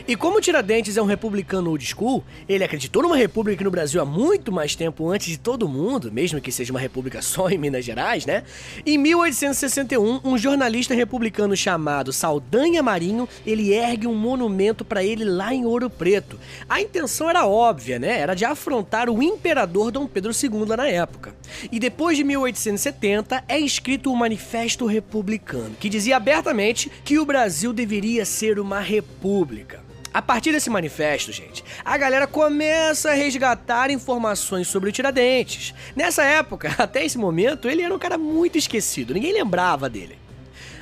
E 0.07 0.17
como 0.17 0.41
Tiradentes 0.41 0.97
é 0.97 1.03
um 1.03 1.07
republicano 1.07 1.71
old 1.71 1.85
school, 1.85 2.25
ele 2.49 2.65
acreditou 2.65 3.03
numa 3.03 3.17
república 3.17 3.65
no 3.65 3.71
Brasil 3.71 4.01
há 4.01 4.05
muito 4.05 4.53
mais 4.53 4.75
tempo 4.75 5.09
antes 5.09 5.29
de 5.29 5.39
todo 5.39 5.69
mundo, 5.69 6.11
mesmo 6.13 6.41
que 6.41 6.53
seja 6.53 6.73
uma 6.73 6.81
república 6.81 7.23
só 7.23 7.49
em 7.49 7.59
Minas 7.59 7.85
Gerais, 7.85 8.27
né? 8.27 8.43
Em 8.85 8.99
1861, 8.99 10.21
um 10.25 10.39
jornalista 10.39 10.95
republicano 10.95 11.57
chamado 11.57 12.13
Saldanha 12.13 12.83
Marinho, 12.83 13.29
ele 13.47 13.73
ergue 13.73 14.07
um 14.07 14.15
monumento 14.15 14.85
para 14.85 15.03
ele 15.03 15.25
lá 15.25 15.55
em 15.55 15.65
Ouro 15.65 15.91
Preto. 15.91 16.39
A 16.69 16.81
intenção 16.81 17.29
era 17.29 17.47
óbvia, 17.47 17.99
né? 17.99 18.19
Era 18.19 18.35
de 18.35 18.45
afrontar 18.45 19.09
o 19.09 19.23
imperador 19.23 19.91
Dom 19.91 20.07
Pedro 20.07 20.33
II 20.33 20.67
lá 20.67 20.77
na 20.77 20.89
época. 20.89 21.35
E 21.71 21.79
depois 21.79 22.17
de 22.17 22.25
1870 22.25 23.45
é 23.49 23.59
escrito 23.59 24.13
o 24.13 24.17
Manifesto 24.17 24.87
Republicano, 24.87 25.77
que 25.79 25.89
dizia 25.89 26.17
abertamente 26.17 26.91
que 27.05 27.19
o 27.19 27.27
Brasil 27.27 27.73
deveria 27.73 28.25
ser 28.25 28.59
uma 28.59 28.81
república. 28.81 29.76
A 30.17 30.23
partir 30.23 30.51
desse 30.51 30.71
manifesto, 30.71 31.31
gente, 31.31 31.63
a 31.85 31.95
galera 31.99 32.27
começa 32.27 33.11
a 33.11 33.13
resgatar 33.13 33.91
informações 33.91 34.67
sobre 34.67 34.89
o 34.89 34.93
Tiradentes. 34.93 35.75
Nessa 35.95 36.25
época, 36.25 36.75
até 36.83 37.05
esse 37.05 37.19
momento, 37.19 37.69
ele 37.69 37.83
era 37.83 37.95
um 37.95 37.99
cara 37.99 38.17
muito 38.17 38.57
esquecido, 38.57 39.13
ninguém 39.13 39.35
lembrava 39.35 39.91
dele. 39.91 40.17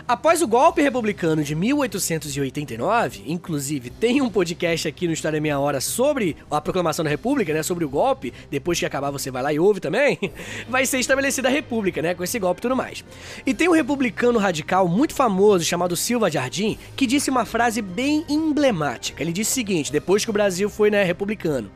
Após 0.06 0.42
o 0.42 0.46
golpe 0.46 0.82
republicano 0.82 1.42
de 1.42 1.54
1889, 1.54 3.22
inclusive 3.26 3.88
tem 3.88 4.20
um 4.20 4.28
podcast 4.28 4.86
aqui 4.86 5.06
no 5.06 5.14
História 5.14 5.40
Meia 5.40 5.58
Hora 5.58 5.80
sobre 5.80 6.36
a 6.50 6.60
proclamação 6.60 7.02
da 7.02 7.10
República, 7.10 7.54
né? 7.54 7.62
Sobre 7.62 7.86
o 7.86 7.88
golpe. 7.88 8.30
Depois 8.50 8.78
que 8.78 8.84
acabar, 8.84 9.10
você 9.10 9.30
vai 9.30 9.42
lá 9.42 9.50
e 9.50 9.58
ouve 9.58 9.80
também. 9.80 10.18
Vai 10.68 10.84
ser 10.84 10.98
estabelecida 10.98 11.48
a 11.48 11.50
República, 11.50 12.02
né? 12.02 12.14
Com 12.14 12.22
esse 12.22 12.38
golpe 12.38 12.60
e 12.60 12.62
tudo 12.62 12.76
mais. 12.76 13.02
E 13.46 13.54
tem 13.54 13.66
um 13.66 13.72
republicano 13.72 14.38
radical 14.38 14.86
muito 14.86 15.14
famoso 15.14 15.64
chamado 15.64 15.96
Silva 15.96 16.30
Jardim 16.30 16.76
que 16.94 17.06
disse 17.06 17.30
uma 17.30 17.46
frase 17.46 17.80
bem 17.80 18.26
emblemática. 18.28 19.22
Ele 19.22 19.32
disse 19.32 19.52
o 19.52 19.54
seguinte: 19.54 19.90
depois 19.90 20.22
que 20.22 20.30
o 20.30 20.34
Brasil 20.34 20.68
foi, 20.68 20.90
né, 20.90 21.02
republicano: 21.02 21.70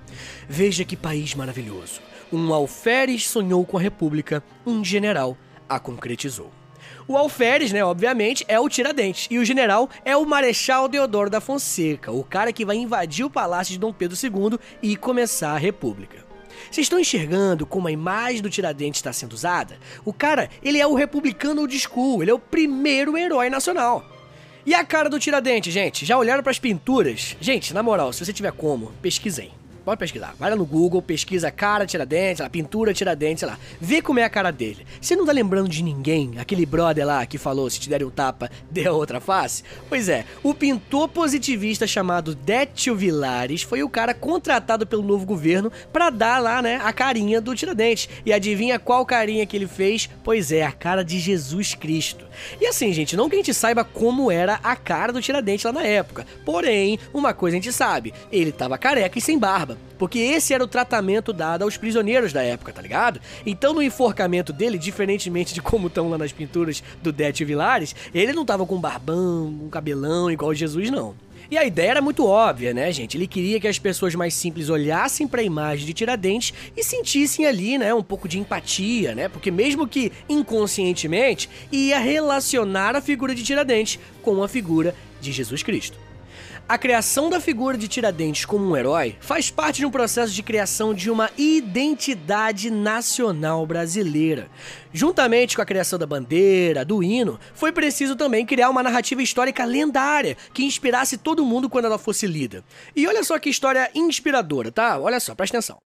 Veja 0.47 0.85
que 0.85 0.97
país 0.97 1.35
maravilhoso. 1.35 2.03
Um 2.31 2.53
alferes 2.53 3.27
sonhou 3.27 3.65
com 3.65 3.79
a 3.79 3.81
República, 3.81 4.45
um 4.67 4.85
general 4.85 5.35
a 5.67 5.81
concretizou. 5.81 6.58
O 7.09 7.17
alferes, 7.17 7.73
né, 7.73 7.83
obviamente, 7.83 8.45
é 8.47 8.61
o 8.61 8.69
Tiradentes. 8.69 9.29
E 9.31 9.39
o 9.39 9.45
general 9.45 9.89
é 10.05 10.15
o 10.15 10.27
Marechal 10.27 10.87
Deodoro 10.87 11.31
da 11.31 11.41
Fonseca, 11.41 12.13
o 12.13 12.23
cara 12.23 12.53
que 12.53 12.67
vai 12.67 12.77
invadir 12.77 13.25
o 13.25 13.31
palácio 13.31 13.73
de 13.73 13.79
Dom 13.79 13.95
Pedro 13.95 14.15
II 14.23 14.59
e 14.83 14.95
começar 14.95 15.53
a 15.53 15.59
República. 15.59 16.19
Vocês 16.71 16.85
estão 16.85 17.01
enxergando 17.01 17.65
como 17.65 17.89
a 17.89 17.91
imagem 17.93 18.43
do 18.43 18.51
Tiradentes 18.51 18.99
está 18.99 19.11
sendo 19.11 19.33
usada? 19.33 19.79
O 20.05 20.13
cara, 20.13 20.51
ele 20.63 20.79
é 20.79 20.87
o 20.87 20.95
republicano 20.95 21.63
old 21.63 21.79
school, 21.79 22.23
ele 22.23 22.31
é 22.31 22.35
o 22.35 22.39
primeiro 22.39 23.17
herói 23.17 23.49
nacional. 23.49 24.05
E 24.67 24.75
a 24.75 24.85
cara 24.85 25.09
do 25.09 25.19
Tiradentes, 25.19 25.73
gente? 25.73 26.05
Já 26.05 26.19
olharam 26.19 26.43
para 26.43 26.51
as 26.51 26.59
pinturas? 26.59 27.39
Gente, 27.41 27.73
na 27.73 27.83
moral, 27.83 28.13
se 28.13 28.23
você 28.23 28.35
tiver 28.35 28.53
como, 28.53 28.93
pesquisem. 29.01 29.51
Pode 29.89 30.01
pesquisar. 30.01 30.35
Vai 30.39 30.51
lá 30.51 30.57
no 30.57 30.67
Google, 30.67 31.01
pesquisa 31.01 31.51
cara 31.51 31.87
Tiradentes, 31.87 32.43
lá, 32.43 32.51
pintura 32.51 32.93
Tiradentes, 32.93 33.43
lá. 33.43 33.59
Vê 33.81 34.03
como 34.03 34.19
é 34.19 34.23
a 34.23 34.29
cara 34.29 34.51
dele. 34.51 34.87
Você 35.01 35.17
não 35.17 35.25
tá 35.25 35.33
lembrando 35.33 35.67
de 35.67 35.83
ninguém? 35.83 36.35
Aquele 36.37 36.67
brother 36.67 37.07
lá 37.07 37.25
que 37.25 37.39
falou: 37.39 37.71
se 37.71 37.81
te 37.81 37.89
derem 37.89 38.07
um 38.07 38.11
tapa, 38.11 38.51
dê 38.71 38.87
a 38.87 38.93
outra 38.93 39.19
face? 39.19 39.65
Pois 39.89 40.11
é, 40.11 40.27
o 40.43 40.53
pintor 40.53 41.09
positivista 41.09 41.87
chamado 41.87 42.35
Détio 42.35 42.95
Vilares 42.95 43.63
foi 43.63 43.83
o 43.83 43.89
cara 43.89 44.13
contratado 44.13 44.87
pelo 44.87 45.03
novo 45.03 45.25
governo 45.25 45.73
para 45.91 46.11
dar 46.11 46.39
lá, 46.39 46.61
né, 46.61 46.79
a 46.85 46.93
carinha 46.93 47.41
do 47.41 47.55
Tiradentes. 47.55 48.11
E 48.27 48.31
adivinha 48.31 48.79
qual 48.79 49.07
carinha 49.07 49.47
que 49.47 49.57
ele 49.57 49.67
fez? 49.67 50.07
Pois 50.23 50.53
é, 50.53 50.67
a 50.67 50.73
cara 50.73 51.03
de 51.03 51.19
Jesus 51.19 51.73
Cristo. 51.73 52.28
E 52.61 52.67
assim, 52.67 52.93
gente, 52.93 53.17
não 53.17 53.29
que 53.29 53.37
a 53.37 53.39
gente 53.39 53.55
saiba 53.55 53.85
como 53.85 54.31
era 54.31 54.61
a 54.63 54.77
cara 54.77 55.13
do 55.13 55.21
Tiradentes 55.21 55.65
lá 55.65 55.73
na 55.73 55.83
época. 55.83 56.27
Porém, 56.45 56.99
uma 57.13 57.33
coisa 57.35 57.57
a 57.57 57.61
gente 57.61 57.73
sabe: 57.73 58.13
ele 58.31 58.53
tava 58.53 58.79
careca 58.79 59.19
e 59.19 59.23
sem 59.23 59.39
barba. 59.39 59.79
Porque 59.99 60.19
esse 60.19 60.55
era 60.55 60.63
o 60.63 60.69
tratamento 60.69 61.33
dado 61.33 61.63
aos 61.63 61.77
prisioneiros 61.77 62.33
da 62.33 62.43
época, 62.43 62.73
tá 62.73 62.81
ligado? 62.81 63.21
Então 63.45 63.75
no 63.75 63.83
enforcamento 63.83 64.53
dele, 64.53 64.79
diferentemente 64.79 65.53
de 65.53 65.61
como 65.61 65.89
estão 65.89 66.09
lá 66.09 66.17
nas 66.17 66.33
pinturas 66.33 66.83
do 67.03 67.13
Détio 67.13 67.47
Vilares, 67.47 67.95
ele 68.15 68.33
não 68.33 68.45
tava 68.45 68.65
com 68.65 68.81
barbão, 68.81 69.55
com 69.59 69.69
cabelão 69.69 70.31
igual 70.31 70.55
Jesus, 70.55 70.91
não. 70.91 71.15
E 71.51 71.57
a 71.57 71.65
ideia 71.65 71.93
era 71.93 72.03
muito 72.03 72.27
óbvia, 72.27 72.75
né, 72.75 72.93
gente? 72.93 73.17
Ele 73.17 73.27
queria 73.27 73.59
que 73.59 73.67
as 73.67 73.79
pessoas 73.79 74.15
mais 74.15 74.35
simples 74.35 74.69
olhassem 74.69 75.27
para 75.27 75.41
a 75.41 75.45
imagem 75.45 75.87
de 75.87 75.95
Tiradentes 75.95 76.53
e 76.77 76.85
sentissem 76.85 77.47
ali, 77.47 77.79
né, 77.79 77.95
um 77.95 78.03
pouco 78.03 78.29
de 78.29 78.39
empatia, 78.39 79.15
né? 79.15 79.29
Porque 79.31 79.51
mesmo 79.51 79.89
que 79.89 80.13
inconscientemente, 80.29 81.49
ia 81.73 81.99
relacionar 81.99 82.95
a 82.95 83.01
figura 83.01 83.35
de 83.35 83.43
Tiradentes 83.43 83.99
com 84.21 84.43
a 84.43 84.49
figura 84.49 84.95
de 85.23 85.33
Jesus 85.33 85.63
Cristo. 85.63 85.99
A 86.69 86.77
criação 86.77 87.31
da 87.31 87.41
figura 87.41 87.79
de 87.79 87.89
Tiradentes 87.89 88.45
como 88.45 88.69
um 88.69 88.77
herói 88.77 89.17
faz 89.21 89.51
parte 89.51 89.79
de 89.79 89.87
um 89.87 89.91
processo 89.91 90.33
de 90.33 90.43
criação 90.43 90.93
de 90.93 91.11
uma 91.11 91.31
identidade 91.39 92.71
nacional 92.71 93.67
brasileira. 93.67 94.51
Juntamente 94.93 95.57
com 95.57 95.63
a 95.63 95.67
criação 95.67 95.99
da 95.99 96.07
bandeira, 96.07 96.85
do 96.85 97.03
hino, 97.03 97.41
foi 97.55 97.73
preciso 97.73 98.17
também 98.17 98.45
criar 98.45 98.69
uma 98.69 98.83
narrativa 98.83 99.23
histórica 99.23 99.65
lendária 99.65 100.37
que 100.53 100.65
inspirasse 100.65 101.17
todo 101.17 101.45
mundo 101.45 101.71
quando 101.71 101.87
ela 101.87 101.99
fosse 101.99 102.27
lida. 102.27 102.63
E 102.95 103.07
olha 103.07 103.25
só 103.25 103.39
que 103.39 103.49
história 103.49 103.91
inspiradora, 103.95 104.71
tá? 104.71 104.99
Olha 104.99 105.21
só, 105.21 105.35
presta 105.35 105.57
atenção. 105.57 105.88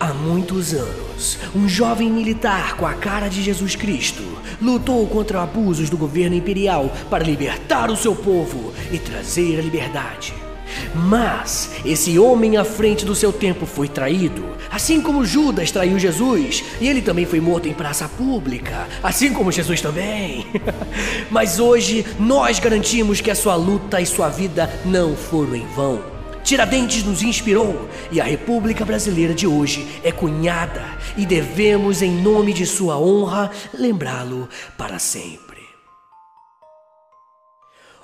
Há 0.00 0.14
muitos 0.14 0.72
anos, 0.72 1.38
um 1.54 1.68
jovem 1.68 2.10
militar 2.10 2.74
com 2.78 2.86
a 2.86 2.94
cara 2.94 3.28
de 3.28 3.42
Jesus 3.42 3.76
Cristo 3.76 4.22
lutou 4.58 5.06
contra 5.06 5.42
abusos 5.42 5.90
do 5.90 5.98
governo 5.98 6.34
imperial 6.34 6.90
para 7.10 7.22
libertar 7.22 7.90
o 7.90 7.96
seu 7.96 8.16
povo 8.16 8.72
e 8.90 8.98
trazer 8.98 9.58
a 9.58 9.62
liberdade. 9.62 10.32
Mas 10.94 11.70
esse 11.84 12.18
homem 12.18 12.56
à 12.56 12.64
frente 12.64 13.04
do 13.04 13.14
seu 13.14 13.30
tempo 13.30 13.66
foi 13.66 13.88
traído, 13.88 14.42
assim 14.70 15.02
como 15.02 15.22
Judas 15.22 15.70
traiu 15.70 15.98
Jesus, 15.98 16.64
e 16.80 16.88
ele 16.88 17.02
também 17.02 17.26
foi 17.26 17.38
morto 17.38 17.68
em 17.68 17.74
praça 17.74 18.08
pública, 18.08 18.88
assim 19.02 19.34
como 19.34 19.52
Jesus 19.52 19.82
também. 19.82 20.46
Mas 21.30 21.60
hoje 21.60 22.06
nós 22.18 22.58
garantimos 22.58 23.20
que 23.20 23.30
a 23.30 23.34
sua 23.34 23.54
luta 23.54 24.00
e 24.00 24.06
sua 24.06 24.30
vida 24.30 24.70
não 24.82 25.14
foram 25.14 25.56
em 25.56 25.66
vão. 25.66 26.09
Tiradentes 26.44 27.04
nos 27.04 27.22
inspirou 27.22 27.88
e 28.10 28.20
a 28.20 28.24
República 28.24 28.84
Brasileira 28.84 29.34
de 29.34 29.46
hoje 29.46 30.00
é 30.02 30.10
cunhada 30.10 30.84
e 31.16 31.24
devemos, 31.26 32.02
em 32.02 32.10
nome 32.10 32.52
de 32.52 32.66
sua 32.66 32.98
honra, 32.98 33.50
lembrá-lo 33.72 34.48
para 34.76 34.98
sempre. 34.98 35.49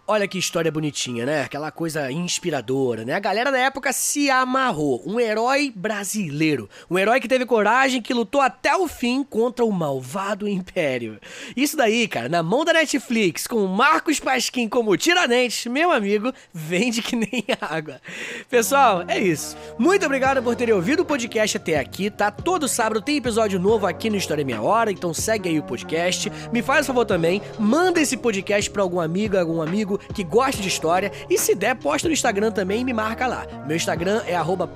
Olha 0.08 0.28
que 0.28 0.38
história 0.38 0.70
bonitinha, 0.70 1.26
né? 1.26 1.42
Aquela 1.42 1.72
coisa 1.72 2.12
inspiradora, 2.12 3.04
né? 3.04 3.14
A 3.14 3.18
galera 3.18 3.50
da 3.50 3.58
época 3.58 3.92
se 3.92 4.30
amarrou. 4.30 5.02
Um 5.04 5.18
herói 5.18 5.72
brasileiro. 5.74 6.70
Um 6.88 6.96
herói 6.96 7.18
que 7.18 7.26
teve 7.26 7.44
coragem, 7.44 8.00
que 8.00 8.14
lutou 8.14 8.40
até 8.40 8.76
o 8.76 8.86
fim 8.86 9.24
contra 9.24 9.64
o 9.64 9.72
malvado 9.72 10.46
império. 10.46 11.18
Isso 11.56 11.76
daí, 11.76 12.06
cara, 12.06 12.28
na 12.28 12.40
mão 12.40 12.64
da 12.64 12.72
Netflix, 12.72 13.48
com 13.48 13.66
Marcos 13.66 14.20
Pasquim 14.20 14.68
como 14.68 14.96
Tiradentes, 14.96 15.66
meu 15.66 15.90
amigo, 15.90 16.32
vende 16.54 17.02
que 17.02 17.16
nem 17.16 17.44
água. 17.60 18.00
Pessoal, 18.48 19.02
é 19.08 19.18
isso. 19.18 19.56
Muito 19.76 20.06
obrigado 20.06 20.40
por 20.40 20.54
terem 20.54 20.72
ouvido 20.72 21.00
o 21.00 21.04
podcast 21.04 21.56
até 21.56 21.80
aqui, 21.80 22.10
tá? 22.10 22.30
Todo 22.30 22.68
sábado 22.68 23.02
tem 23.02 23.16
episódio 23.16 23.58
novo 23.58 23.88
aqui 23.88 24.08
no 24.08 24.16
História 24.16 24.44
Meia 24.44 24.62
Hora, 24.62 24.92
então 24.92 25.12
segue 25.12 25.48
aí 25.48 25.58
o 25.58 25.64
podcast. 25.64 26.30
Me 26.52 26.62
faz 26.62 26.84
um 26.84 26.86
favor 26.86 27.04
também, 27.04 27.42
manda 27.58 28.00
esse 28.00 28.16
podcast 28.16 28.70
pra 28.70 28.82
algum 28.82 29.00
amigo, 29.00 29.36
algum 29.36 29.60
amigo 29.60 29.95
que 29.98 30.24
goste 30.24 30.62
de 30.62 30.68
história 30.68 31.10
e 31.28 31.38
se 31.38 31.54
der, 31.54 31.76
posta 31.76 32.08
no 32.08 32.14
Instagram 32.14 32.50
também 32.50 32.80
e 32.80 32.84
me 32.84 32.92
marca 32.92 33.26
lá. 33.26 33.46
Meu 33.66 33.76
Instagram 33.76 34.22
é 34.26 34.34
arroba 34.34 34.68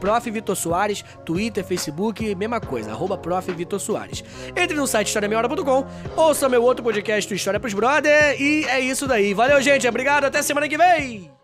Soares, 0.55 1.05
Twitter, 1.25 1.65
Facebook, 1.65 2.35
mesma 2.35 2.61
coisa, 2.61 2.91
arroba 2.91 3.21
Soares. 3.79 4.25
Entre 4.57 4.77
no 4.77 4.87
site 4.87 5.09
historiameiahora.com, 5.09 5.87
ouça 6.17 6.49
meu 6.49 6.63
outro 6.63 6.83
podcast 6.83 7.33
História 7.35 7.61
pros 7.61 7.75
Brother 7.75 8.41
e 8.41 8.65
é 8.67 8.81
isso 8.81 9.07
daí. 9.07 9.35
Valeu, 9.35 9.61
gente, 9.63 9.87
obrigado, 9.87 10.25
até 10.25 10.43
semana 10.43 10.69
que 10.69 10.77
vem! 10.77 11.40